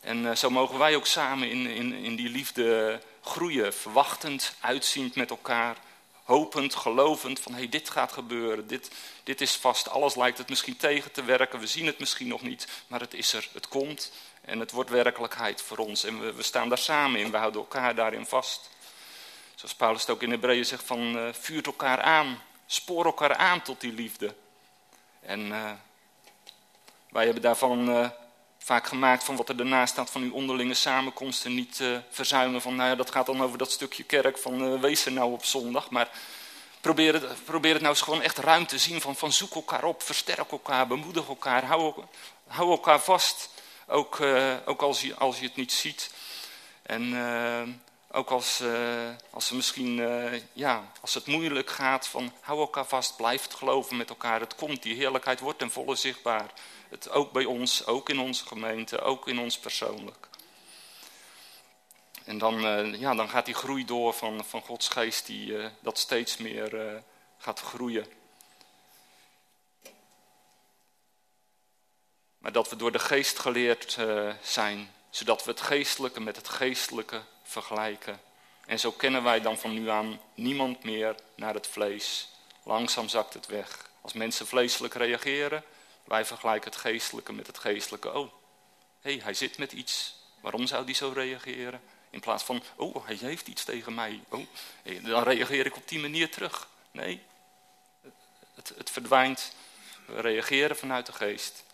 En 0.00 0.24
uh, 0.24 0.34
zo 0.34 0.50
mogen 0.50 0.78
wij 0.78 0.96
ook 0.96 1.06
samen 1.06 1.50
in, 1.50 1.66
in, 1.66 1.92
in 1.92 2.16
die 2.16 2.28
liefde 2.28 3.00
groeien, 3.22 3.74
verwachtend, 3.74 4.54
uitziend 4.60 5.14
met 5.14 5.30
elkaar 5.30 5.76
hopend, 6.24 6.74
gelovend 6.74 7.40
van 7.40 7.54
hey, 7.54 7.68
dit 7.68 7.90
gaat 7.90 8.12
gebeuren, 8.12 8.66
dit, 8.66 8.90
dit 9.24 9.40
is 9.40 9.54
vast, 9.54 9.88
alles 9.88 10.14
lijkt 10.14 10.38
het 10.38 10.48
misschien 10.48 10.76
tegen 10.76 11.12
te 11.12 11.24
werken, 11.24 11.58
we 11.58 11.66
zien 11.66 11.86
het 11.86 11.98
misschien 11.98 12.28
nog 12.28 12.42
niet, 12.42 12.66
maar 12.86 13.00
het 13.00 13.14
is 13.14 13.32
er, 13.32 13.48
het 13.52 13.68
komt 13.68 14.12
en 14.40 14.60
het 14.60 14.70
wordt 14.70 14.90
werkelijkheid 14.90 15.62
voor 15.62 15.76
ons. 15.76 16.04
En 16.04 16.20
we, 16.20 16.32
we 16.32 16.42
staan 16.42 16.68
daar 16.68 16.78
samen 16.78 17.20
in, 17.20 17.30
we 17.30 17.36
houden 17.36 17.60
elkaar 17.60 17.94
daarin 17.94 18.26
vast. 18.26 18.70
Zoals 19.60 19.74
Paulus 19.74 20.00
het 20.00 20.10
ook 20.10 20.22
in 20.22 20.30
Hebreeën 20.30 20.64
zegt 20.64 20.84
van 20.84 21.16
uh, 21.16 21.28
vuurt 21.32 21.66
elkaar 21.66 22.00
aan, 22.00 22.42
spoor 22.66 23.04
elkaar 23.04 23.34
aan 23.34 23.62
tot 23.62 23.80
die 23.80 23.92
liefde. 23.92 24.34
En 25.20 25.40
uh, 25.40 25.70
wij 27.08 27.24
hebben 27.24 27.42
daarvan 27.42 27.88
uh, 27.88 28.08
vaak 28.58 28.86
gemaakt 28.86 29.24
van 29.24 29.36
wat 29.36 29.48
er 29.48 29.56
daarnaast 29.56 29.92
staat 29.92 30.10
van 30.10 30.22
uw 30.22 30.32
onderlinge 30.32 30.74
samenkomsten 30.74 31.54
niet 31.54 31.82
verzuimen. 32.10 32.60
Van 32.60 32.76
nou 32.76 32.88
ja, 32.88 32.94
dat 32.94 33.10
gaat 33.10 33.26
dan 33.26 33.42
over 33.42 33.58
dat 33.58 33.70
stukje 33.70 34.02
kerk 34.02 34.38
van 34.38 34.80
wees 34.80 35.04
er 35.04 35.12
nou 35.12 35.32
op 35.32 35.44
zondag. 35.44 35.90
Maar 35.90 36.08
probeer 36.80 37.12
het, 37.12 37.44
probeer 37.44 37.72
het 37.72 37.82
nou 37.82 37.94
eens 37.94 38.04
gewoon 38.04 38.22
echt 38.22 38.38
ruim 38.38 38.66
te 38.66 38.78
zien 38.78 39.00
van, 39.00 39.16
van 39.16 39.32
zoek 39.32 39.54
elkaar 39.54 39.84
op, 39.84 40.02
versterk 40.02 40.50
elkaar, 40.50 40.86
bemoedig 40.86 41.28
elkaar, 41.28 41.64
hou, 41.64 42.04
hou 42.46 42.70
elkaar 42.70 43.00
vast. 43.00 43.50
Ook, 43.86 44.20
ook 44.64 44.82
als, 44.82 45.00
je, 45.00 45.14
als 45.14 45.38
je 45.38 45.46
het 45.46 45.56
niet 45.56 45.72
ziet. 45.72 46.10
En 46.82 47.12
ook 48.12 48.30
als, 48.30 48.60
uh, 48.60 49.08
als, 49.30 49.46
ze 49.46 49.54
misschien, 49.54 49.94
ja, 50.52 50.92
als 51.00 51.14
het 51.14 51.26
moeilijk 51.26 51.70
gaat, 51.70 52.06
van 52.06 52.32
hou 52.40 52.60
elkaar 52.60 52.86
vast, 52.86 53.16
blijf 53.16 53.42
het 53.42 53.54
geloven 53.54 53.96
met 53.96 54.08
elkaar. 54.08 54.40
Het 54.40 54.54
komt, 54.54 54.82
die 54.82 54.94
heerlijkheid 54.94 55.40
wordt 55.40 55.58
ten 55.58 55.70
volle 55.70 55.94
zichtbaar. 55.96 56.50
Het, 56.88 57.10
ook 57.10 57.32
bij 57.32 57.44
ons, 57.44 57.86
ook 57.86 58.08
in 58.08 58.18
onze 58.18 58.46
gemeente, 58.46 59.00
ook 59.00 59.28
in 59.28 59.38
ons 59.38 59.58
persoonlijk. 59.58 60.28
En 62.24 62.38
dan, 62.38 62.60
ja, 62.98 63.14
dan 63.14 63.28
gaat 63.28 63.44
die 63.44 63.54
groei 63.54 63.84
door 63.84 64.12
van, 64.12 64.44
van 64.44 64.62
Gods 64.62 64.88
geest 64.88 65.26
die 65.26 65.56
dat 65.80 65.98
steeds 65.98 66.36
meer 66.36 67.02
gaat 67.38 67.60
groeien. 67.60 68.06
maar 72.40 72.52
dat 72.52 72.70
we 72.70 72.76
door 72.76 72.92
de 72.92 72.98
geest 72.98 73.38
geleerd 73.38 73.98
zijn, 74.42 74.94
zodat 75.10 75.44
we 75.44 75.50
het 75.50 75.60
geestelijke 75.60 76.20
met 76.20 76.36
het 76.36 76.48
geestelijke 76.48 77.22
vergelijken. 77.50 78.20
En 78.66 78.78
zo 78.78 78.92
kennen 78.92 79.22
wij 79.22 79.40
dan 79.40 79.58
van 79.58 79.72
nu 79.72 79.88
aan 79.88 80.20
niemand 80.34 80.84
meer 80.84 81.14
naar 81.34 81.54
het 81.54 81.66
vlees. 81.66 82.28
Langzaam 82.62 83.08
zakt 83.08 83.34
het 83.34 83.46
weg. 83.46 83.90
Als 84.00 84.12
mensen 84.12 84.46
vleeselijk 84.46 84.94
reageren, 84.94 85.64
wij 86.04 86.24
vergelijken 86.24 86.70
het 86.70 86.80
geestelijke 86.80 87.32
met 87.32 87.46
het 87.46 87.58
geestelijke. 87.58 88.12
Oh, 88.12 88.32
hé, 89.00 89.12
hey, 89.12 89.20
hij 89.22 89.34
zit 89.34 89.58
met 89.58 89.72
iets. 89.72 90.14
Waarom 90.40 90.66
zou 90.66 90.84
die 90.84 90.94
zo 90.94 91.12
reageren? 91.14 91.80
In 92.10 92.20
plaats 92.20 92.44
van, 92.44 92.62
oh, 92.76 93.06
hij 93.06 93.16
heeft 93.20 93.48
iets 93.48 93.64
tegen 93.64 93.94
mij. 93.94 94.20
Oh, 94.28 94.46
dan 95.02 95.22
reageer 95.22 95.66
ik 95.66 95.76
op 95.76 95.88
die 95.88 95.98
manier 95.98 96.30
terug. 96.30 96.68
Nee, 96.90 97.22
het, 98.54 98.72
het 98.76 98.90
verdwijnt. 98.90 99.54
We 100.06 100.20
reageren 100.20 100.76
vanuit 100.76 101.06
de 101.06 101.12
geest. 101.12 101.64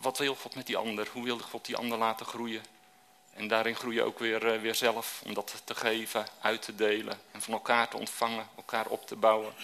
Wat 0.00 0.18
wil 0.18 0.34
God 0.34 0.54
met 0.54 0.66
die 0.66 0.76
ander? 0.76 1.08
Hoe 1.12 1.24
wil 1.24 1.38
God 1.38 1.64
die 1.64 1.76
ander 1.76 1.98
laten 1.98 2.26
groeien? 2.26 2.62
En 3.34 3.48
daarin 3.48 3.76
groeien 3.76 4.04
ook 4.04 4.18
weer, 4.18 4.52
eh, 4.52 4.60
weer 4.60 4.74
zelf, 4.74 5.22
om 5.24 5.34
dat 5.34 5.62
te 5.64 5.74
geven, 5.74 6.26
uit 6.40 6.62
te 6.62 6.74
delen 6.74 7.20
en 7.30 7.42
van 7.42 7.54
elkaar 7.54 7.88
te 7.88 7.96
ontvangen, 7.96 8.48
elkaar 8.56 8.86
op 8.86 9.06
te 9.06 9.16
bouwen. 9.16 9.54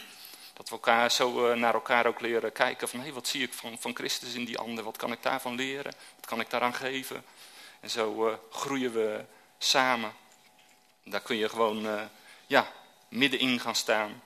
Dat 0.52 0.68
we 0.68 0.74
elkaar 0.74 1.10
zo 1.10 1.48
eh, 1.48 1.56
naar 1.56 1.74
elkaar 1.74 2.06
ook 2.06 2.20
leren 2.20 2.52
kijken 2.52 2.88
van, 2.88 2.98
hé, 2.98 3.04
hey, 3.04 3.14
wat 3.14 3.28
zie 3.28 3.42
ik 3.42 3.52
van, 3.52 3.78
van 3.78 3.94
Christus 3.94 4.34
in 4.34 4.44
die 4.44 4.58
ander? 4.58 4.84
Wat 4.84 4.96
kan 4.96 5.12
ik 5.12 5.22
daarvan 5.22 5.54
leren? 5.54 5.94
Wat 6.16 6.26
kan 6.26 6.40
ik 6.40 6.50
daaraan 6.50 6.74
geven? 6.74 7.24
En 7.80 7.90
zo 7.90 8.28
uh, 8.28 8.34
groeien 8.50 8.92
we 8.92 9.24
samen. 9.58 10.12
Daar 11.04 11.20
kun 11.20 11.36
je 11.36 11.48
gewoon, 11.48 12.08
ja, 12.46 12.72
middenin 13.08 13.60
gaan 13.60 13.74
staan. 13.74 14.22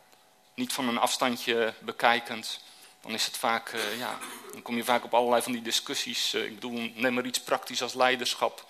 Niet 0.54 0.72
van 0.72 0.88
een 0.88 0.98
afstandje 0.98 1.74
bekijkend, 1.78 2.60
dan 3.04 3.12
is 3.12 3.26
het 3.26 3.36
vaak, 3.36 3.72
uh, 3.72 3.98
ja, 3.98 4.18
dan 4.52 4.62
kom 4.62 4.76
je 4.76 4.84
vaak 4.84 5.04
op 5.04 5.14
allerlei 5.14 5.42
van 5.42 5.52
die 5.52 5.62
discussies. 5.62 6.34
Uh, 6.34 6.44
ik 6.44 6.54
bedoel, 6.54 6.90
neem 6.94 7.14
maar 7.14 7.26
iets 7.26 7.40
praktisch 7.40 7.82
als 7.82 7.94
leiderschap. 7.94 8.64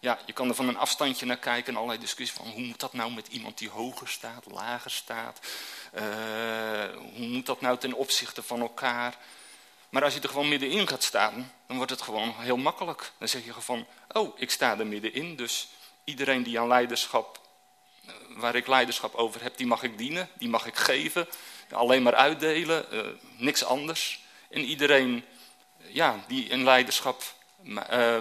Ja, 0.00 0.18
je 0.26 0.32
kan 0.32 0.48
er 0.48 0.54
van 0.54 0.68
een 0.68 0.76
afstandje 0.76 1.26
naar 1.26 1.36
kijken 1.36 1.72
en 1.72 1.76
allerlei 1.76 2.00
discussies 2.00 2.36
van 2.36 2.46
hoe 2.46 2.60
moet 2.60 2.80
dat 2.80 2.92
nou 2.92 3.12
met 3.12 3.28
iemand 3.28 3.58
die 3.58 3.68
hoger 3.68 4.08
staat, 4.08 4.44
lager 4.50 4.90
staat? 4.90 5.40
Uh, 5.94 6.02
hoe 7.16 7.26
moet 7.26 7.46
dat 7.46 7.60
nou 7.60 7.78
ten 7.78 7.92
opzichte 7.92 8.42
van 8.42 8.60
elkaar? 8.60 9.16
Maar 9.88 10.04
als 10.04 10.14
je 10.14 10.20
er 10.20 10.28
gewoon 10.28 10.48
middenin 10.48 10.88
gaat 10.88 11.02
staan, 11.02 11.52
dan 11.66 11.76
wordt 11.76 11.92
het 11.92 12.02
gewoon 12.02 12.34
heel 12.38 12.56
makkelijk. 12.56 13.12
Dan 13.18 13.28
zeg 13.28 13.44
je 13.44 13.52
gewoon 13.52 13.86
oh, 14.12 14.38
ik 14.40 14.50
sta 14.50 14.78
er 14.78 14.86
middenin, 14.86 15.36
dus 15.36 15.68
iedereen 16.04 16.42
die 16.42 16.60
aan 16.60 16.68
leiderschap, 16.68 17.40
waar 18.28 18.54
ik 18.54 18.66
leiderschap 18.66 19.14
over 19.14 19.42
heb, 19.42 19.56
die 19.56 19.66
mag 19.66 19.82
ik 19.82 19.98
dienen, 19.98 20.28
die 20.38 20.48
mag 20.48 20.66
ik 20.66 20.76
geven 20.76 21.28
alleen 21.74 22.02
maar 22.02 22.14
uitdelen, 22.14 22.86
uh, 22.92 23.00
niks 23.36 23.64
anders. 23.64 24.22
En 24.50 24.60
iedereen 24.60 25.24
ja, 25.78 26.24
die 26.26 26.52
een 26.52 26.64
leiderschap 26.64 27.22
uh, 27.64 28.16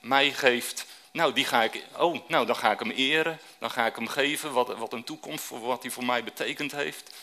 mij 0.00 0.32
geeft, 0.32 0.86
nou, 1.12 1.32
die 1.32 1.44
ga 1.44 1.62
ik, 1.62 1.84
oh, 1.96 2.28
nou, 2.28 2.46
dan 2.46 2.56
ga 2.56 2.72
ik 2.72 2.78
hem 2.78 2.90
eren. 2.90 3.38
Dan 3.58 3.70
ga 3.70 3.86
ik 3.86 3.96
hem 3.96 4.08
geven 4.08 4.52
wat, 4.52 4.76
wat 4.76 4.92
hem 4.92 5.04
toekomt 5.04 5.40
voor 5.40 5.60
wat 5.60 5.82
hij 5.82 5.90
voor 5.90 6.04
mij 6.04 6.24
betekend 6.24 6.72
heeft. 6.72 7.14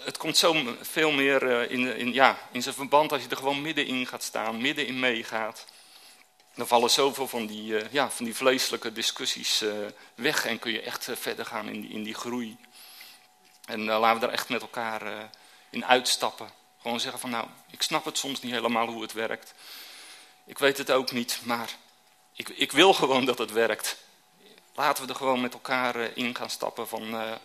Het 0.00 0.16
komt 0.16 0.36
zo 0.36 0.76
veel 0.80 1.10
meer 1.10 1.70
in, 1.70 1.96
in, 1.96 2.12
ja, 2.12 2.38
in 2.52 2.62
zijn 2.62 2.74
verband 2.74 3.12
als 3.12 3.22
je 3.22 3.28
er 3.28 3.36
gewoon 3.36 3.62
middenin 3.62 4.06
gaat 4.06 4.22
staan, 4.22 4.60
middenin 4.60 4.98
meegaat. 4.98 5.66
dan 6.54 6.66
vallen 6.66 6.90
zoveel 6.90 7.28
van 7.28 7.46
die, 7.46 7.74
ja, 7.90 8.10
van 8.10 8.24
die 8.24 8.34
vleeselijke 8.34 8.92
discussies 8.92 9.64
weg 10.14 10.46
en 10.46 10.58
kun 10.58 10.72
je 10.72 10.80
echt 10.80 11.08
verder 11.12 11.44
gaan 11.46 11.68
in 11.68 11.90
in 11.90 12.02
die 12.02 12.14
groei. 12.14 12.56
En 13.68 13.84
laten 13.84 14.20
we 14.20 14.26
daar 14.26 14.34
echt 14.34 14.48
met 14.48 14.60
elkaar 14.60 15.30
in 15.70 15.84
uitstappen. 15.84 16.50
Gewoon 16.80 17.00
zeggen 17.00 17.20
van 17.20 17.30
nou, 17.30 17.46
ik 17.70 17.82
snap 17.82 18.04
het 18.04 18.18
soms 18.18 18.42
niet 18.42 18.52
helemaal 18.52 18.86
hoe 18.86 19.02
het 19.02 19.12
werkt. 19.12 19.54
Ik 20.44 20.58
weet 20.58 20.78
het 20.78 20.90
ook 20.90 21.12
niet, 21.12 21.40
maar 21.44 21.68
ik, 22.32 22.48
ik 22.48 22.72
wil 22.72 22.94
gewoon 22.94 23.24
dat 23.24 23.38
het 23.38 23.52
werkt. 23.52 23.96
Laten 24.74 25.04
we 25.04 25.10
er 25.10 25.18
gewoon 25.18 25.40
met 25.40 25.52
elkaar 25.52 25.96
in 25.96 26.34
gaan 26.34 26.50
stappen 26.50 26.88
van 26.88 27.38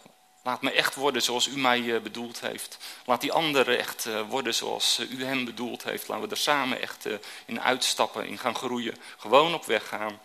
Laat 0.43 0.61
me 0.61 0.71
echt 0.71 0.95
worden 0.95 1.21
zoals 1.21 1.47
u 1.47 1.57
mij 1.57 2.01
bedoeld 2.01 2.39
heeft. 2.39 2.77
Laat 3.05 3.21
die 3.21 3.31
anderen 3.31 3.77
echt 3.77 4.07
worden 4.27 4.55
zoals 4.55 4.99
u 4.99 5.23
hem 5.23 5.45
bedoeld 5.45 5.83
heeft. 5.83 6.07
Laten 6.07 6.23
we 6.23 6.29
er 6.29 6.41
samen 6.41 6.81
echt 6.81 7.07
in 7.45 7.61
uitstappen, 7.61 8.27
in 8.27 8.37
gaan 8.37 8.55
groeien. 8.55 8.95
Gewoon 9.17 9.53
op 9.53 9.65
weg 9.65 9.87
gaan. 9.87 10.19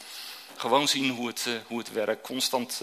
Gewoon 0.56 0.88
zien 0.88 1.10
hoe 1.10 1.26
het, 1.26 1.46
hoe 1.66 1.78
het 1.78 1.92
werkt. 1.92 2.26
Constant, 2.26 2.82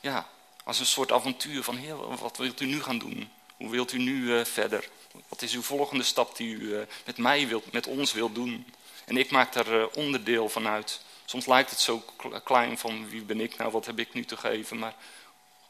ja, 0.00 0.28
als 0.66 0.78
een 0.78 0.86
soort 0.86 1.12
avontuur 1.12 1.62
van, 1.62 1.76
heer, 1.76 2.16
wat 2.16 2.36
wilt 2.36 2.60
u 2.60 2.66
nu 2.66 2.82
gaan 2.82 2.98
doen? 2.98 3.30
Hoe 3.56 3.70
wilt 3.70 3.92
u 3.92 3.98
nu 3.98 4.46
verder? 4.46 4.88
Wat 5.28 5.42
is 5.42 5.54
uw 5.54 5.62
volgende 5.62 6.04
stap 6.04 6.36
die 6.36 6.54
u 6.54 6.86
met 7.04 7.18
mij 7.18 7.48
wilt, 7.48 7.72
met 7.72 7.86
ons 7.86 8.12
wilt 8.12 8.34
doen? 8.34 8.66
En 9.04 9.16
ik 9.16 9.30
maak 9.30 9.52
daar 9.52 9.86
onderdeel 9.86 10.48
van 10.48 10.66
uit. 10.68 11.00
Soms 11.24 11.46
lijkt 11.46 11.70
het 11.70 11.80
zo 11.80 12.02
klein 12.44 12.78
van 12.78 13.08
wie 13.08 13.22
ben 13.22 13.40
ik 13.40 13.56
nou, 13.56 13.70
wat 13.70 13.86
heb 13.86 13.98
ik 13.98 14.12
nu 14.12 14.24
te 14.24 14.36
geven. 14.36 14.78
Maar 14.78 14.94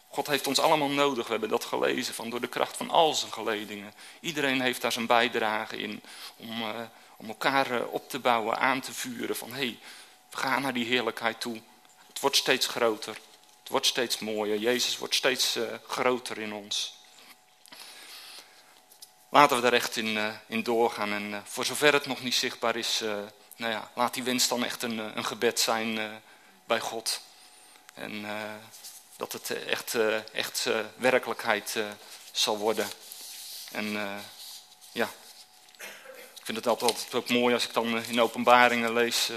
God 0.09 0.27
heeft 0.27 0.47
ons 0.47 0.59
allemaal 0.59 0.89
nodig. 0.89 1.25
We 1.25 1.31
hebben 1.31 1.49
dat 1.49 1.65
gelezen 1.65 2.15
van 2.15 2.31
door 2.31 2.41
de 2.41 2.47
kracht 2.47 2.77
van 2.77 2.91
al 2.91 3.15
zijn 3.15 3.33
geledingen. 3.33 3.95
Iedereen 4.21 4.61
heeft 4.61 4.81
daar 4.81 4.93
zijn 4.93 5.07
bijdrage 5.07 5.77
in 5.77 6.03
om, 6.37 6.63
om 7.17 7.29
elkaar 7.29 7.85
op 7.85 8.09
te 8.09 8.19
bouwen, 8.19 8.59
aan 8.59 8.81
te 8.81 8.93
vuren. 8.93 9.37
Van 9.37 9.51
hé, 9.51 9.57
hey, 9.57 9.79
we 10.31 10.37
gaan 10.37 10.63
naar 10.63 10.75
die 10.75 10.87
heerlijkheid 10.87 11.41
toe. 11.41 11.61
Het 12.09 12.21
wordt 12.21 12.37
steeds 12.37 12.67
groter. 12.67 13.19
Het 13.67 13.75
wordt 13.75 13.87
steeds 13.87 14.19
mooier. 14.19 14.59
Jezus 14.59 14.99
wordt 14.99 15.15
steeds 15.15 15.57
uh, 15.57 15.65
groter 15.87 16.39
in 16.39 16.53
ons. 16.53 16.95
Laten 19.29 19.57
we 19.57 19.63
daar 19.63 19.73
echt 19.73 19.97
in, 19.97 20.39
in 20.47 20.63
doorgaan. 20.63 21.13
En 21.13 21.43
voor 21.47 21.65
zover 21.65 21.93
het 21.93 22.07
nog 22.07 22.23
niet 22.23 22.35
zichtbaar 22.35 22.77
is, 22.77 23.01
nou 23.57 23.73
ja, 23.73 23.91
laat 23.95 24.15
die 24.15 24.23
wens 24.23 24.49
dan 24.49 24.65
echt 24.65 24.83
een, 24.83 24.99
een 24.99 25.25
gebed 25.25 25.61
zijn 25.61 26.23
bij 26.65 26.81
God. 26.81 27.21
En 27.95 28.27
dat 29.17 29.33
het 29.33 29.51
eh, 29.51 29.69
echt, 29.69 29.95
eh, 29.95 30.35
echt 30.35 30.67
eh, 30.67 30.81
werkelijkheid 30.97 31.79
zal 32.33 32.59
worden. 32.59 32.89
En 33.71 33.93
ja, 34.93 35.09
ik 36.13 36.43
vind 36.43 36.57
het 36.57 36.67
altijd 36.67 37.15
ook 37.15 37.29
mooi 37.29 37.55
als 37.55 37.65
ik 37.65 37.73
dan 37.73 38.05
in 38.05 38.21
openbaringen 38.21 38.93
lees. 38.93 39.31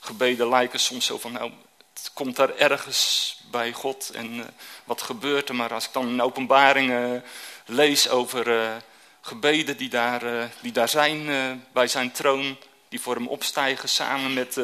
gebeden 0.00 0.48
lijken 0.48 0.80
soms 0.80 1.06
zo 1.06 1.18
van, 1.18 1.32
nou, 1.32 1.52
het 1.98 2.10
komt 2.14 2.36
daar 2.36 2.56
ergens 2.56 3.36
bij 3.50 3.72
God 3.72 4.10
en 4.10 4.54
wat 4.84 5.02
gebeurt 5.02 5.48
er. 5.48 5.54
Maar 5.54 5.72
als 5.72 5.86
ik 5.86 5.92
dan 5.92 6.08
in 6.08 6.22
openbaringen 6.22 7.24
lees 7.66 8.08
over 8.08 8.72
gebeden 9.20 9.76
die 9.76 9.88
daar, 9.88 10.50
die 10.60 10.72
daar 10.72 10.88
zijn 10.88 11.26
bij 11.72 11.88
zijn 11.88 12.12
troon, 12.12 12.56
die 12.88 13.00
voor 13.00 13.14
hem 13.14 13.28
opstijgen 13.28 13.88
samen 13.88 14.34
met 14.34 14.56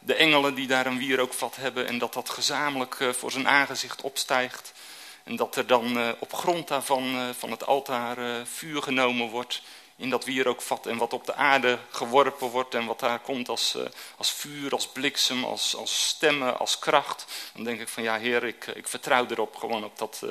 de 0.00 0.14
engelen 0.14 0.54
die 0.54 0.66
daar 0.66 0.86
een 0.86 0.98
wierookvat 0.98 1.56
hebben 1.56 1.86
en 1.86 1.98
dat 1.98 2.12
dat 2.12 2.30
gezamenlijk 2.30 3.00
eh, 3.00 3.08
voor 3.08 3.30
zijn 3.30 3.48
aangezicht 3.48 4.02
opstijgt. 4.02 4.72
En 5.24 5.36
dat 5.36 5.56
er 5.56 5.66
dan 5.66 5.98
eh, 5.98 6.08
op 6.18 6.32
grond 6.32 6.68
daarvan 6.68 7.16
eh, 7.16 7.28
van 7.38 7.50
het 7.50 7.66
altaar 7.66 8.46
vuur 8.46 8.82
genomen 8.82 9.28
wordt 9.28 9.62
in 10.00 10.10
dat 10.10 10.24
wierookvat 10.24 10.86
en 10.86 10.96
wat 10.96 11.12
op 11.12 11.26
de 11.26 11.34
aarde 11.34 11.78
geworpen 11.90 12.48
wordt 12.48 12.74
en 12.74 12.86
wat 12.86 13.00
daar 13.00 13.18
komt 13.18 13.48
als, 13.48 13.76
als 14.16 14.32
vuur, 14.32 14.72
als 14.72 14.88
bliksem, 14.88 15.44
als, 15.44 15.76
als 15.76 16.06
stemmen, 16.06 16.58
als 16.58 16.78
kracht. 16.78 17.24
Dan 17.54 17.64
denk 17.64 17.80
ik 17.80 17.88
van 17.88 18.02
ja 18.02 18.18
heer, 18.18 18.44
ik, 18.44 18.66
ik 18.66 18.88
vertrouw 18.88 19.26
erop 19.26 19.56
gewoon 19.56 19.84
op 19.84 19.98
dat... 19.98 20.22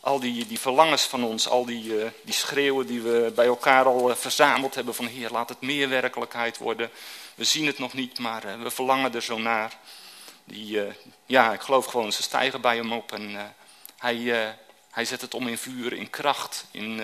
al 0.00 0.20
die, 0.20 0.46
die 0.46 0.58
verlangens 0.58 1.02
van 1.02 1.24
ons, 1.24 1.48
al 1.48 1.64
die, 1.64 1.92
die 2.22 2.34
schreeuwen 2.34 2.86
die 2.86 3.00
we 3.00 3.32
bij 3.34 3.46
elkaar 3.46 3.84
al 3.84 4.16
verzameld 4.16 4.74
hebben 4.74 4.94
van 4.94 5.06
Heer, 5.06 5.30
laat 5.30 5.48
het 5.48 5.60
meer 5.60 5.88
werkelijkheid 5.88 6.58
worden. 6.58 6.90
We 7.34 7.44
zien 7.44 7.66
het 7.66 7.78
nog 7.78 7.92
niet, 7.92 8.18
maar 8.18 8.62
we 8.62 8.70
verlangen 8.70 9.14
er 9.14 9.22
zo 9.22 9.38
naar. 9.38 9.78
Die, 10.44 10.82
ja, 11.26 11.52
ik 11.52 11.60
geloof 11.60 11.86
gewoon, 11.86 12.12
ze 12.12 12.22
stijgen 12.22 12.60
bij 12.60 12.76
hem 12.76 12.92
op 12.92 13.12
en 13.12 13.54
hij, 13.98 14.56
hij 14.90 15.04
zet 15.04 15.20
het 15.20 15.34
om 15.34 15.48
in 15.48 15.58
vuur, 15.58 15.92
in 15.92 16.10
kracht, 16.10 16.64
in, 16.70 17.00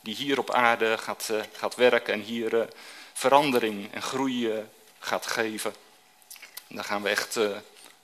die 0.00 0.14
hier 0.14 0.38
op 0.38 0.50
aarde 0.50 0.98
gaat, 0.98 1.30
gaat 1.52 1.74
werken 1.74 2.14
en 2.14 2.20
hier 2.20 2.68
verandering 3.12 3.92
en 3.92 4.02
groei 4.02 4.64
gaat 4.98 5.26
geven. 5.26 5.74
En 6.68 6.76
daar 6.76 6.84
gaan 6.84 7.02
we 7.02 7.08
echt 7.08 7.38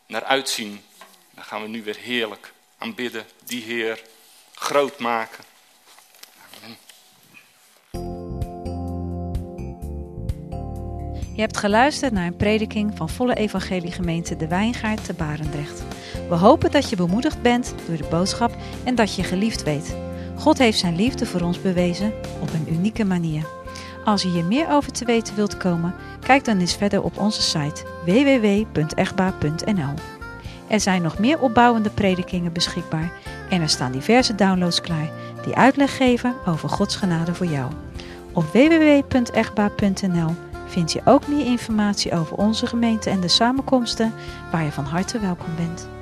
naar 0.06 0.24
uitzien. 0.24 0.84
Daar 1.30 1.44
gaan 1.44 1.62
we 1.62 1.68
nu 1.68 1.82
weer 1.82 1.96
heerlijk 1.96 2.52
aanbidden, 2.78 3.26
die 3.44 3.62
Heer 3.62 4.02
groot 4.54 4.98
maken. 4.98 5.44
Je 11.36 11.42
hebt 11.42 11.56
geluisterd 11.56 12.12
naar 12.12 12.26
een 12.26 12.36
prediking 12.36 12.92
van 12.94 13.08
Volle 13.08 13.34
Evangelie 13.34 13.92
Gemeente 13.92 14.36
De 14.36 14.48
Wijngaard 14.48 15.04
te 15.04 15.12
Barendrecht. 15.12 15.84
We 16.28 16.34
hopen 16.34 16.70
dat 16.70 16.90
je 16.90 16.96
bemoedigd 16.96 17.42
bent 17.42 17.74
door 17.86 17.96
de 17.96 18.06
boodschap 18.10 18.56
en 18.84 18.94
dat 18.94 19.14
je 19.14 19.22
geliefd 19.22 19.62
weet. 19.62 19.96
God 20.36 20.58
heeft 20.58 20.78
zijn 20.78 20.96
liefde 20.96 21.26
voor 21.26 21.40
ons 21.40 21.62
bewezen 21.62 22.12
op 22.40 22.52
een 22.52 22.74
unieke 22.74 23.04
manier. 23.04 23.46
Als 24.04 24.22
je 24.22 24.28
hier 24.28 24.44
meer 24.44 24.68
over 24.70 24.92
te 24.92 25.04
weten 25.04 25.34
wilt 25.34 25.56
komen, 25.56 25.94
kijk 26.20 26.44
dan 26.44 26.58
eens 26.58 26.76
verder 26.76 27.02
op 27.02 27.18
onze 27.18 27.42
site 27.42 27.84
www.echtbaar.nl. 28.04 29.94
Er 30.66 30.80
zijn 30.80 31.02
nog 31.02 31.18
meer 31.18 31.40
opbouwende 31.40 31.90
predikingen 31.90 32.52
beschikbaar 32.52 33.12
en 33.50 33.60
er 33.60 33.68
staan 33.68 33.92
diverse 33.92 34.34
downloads 34.34 34.80
klaar 34.80 35.10
die 35.44 35.54
uitleg 35.54 35.96
geven 35.96 36.34
over 36.46 36.68
Gods 36.68 36.96
genade 36.96 37.34
voor 37.34 37.46
jou. 37.46 37.70
Op 38.32 38.44
www.echtbaar.nl 38.52 40.45
vind 40.66 40.92
je 40.92 41.00
ook 41.04 41.26
meer 41.26 41.46
informatie 41.46 42.12
over 42.12 42.36
onze 42.36 42.66
gemeente 42.66 43.10
en 43.10 43.20
de 43.20 43.28
samenkomsten 43.28 44.12
waar 44.50 44.64
je 44.64 44.72
van 44.72 44.84
harte 44.84 45.18
welkom 45.18 45.56
bent. 45.56 45.95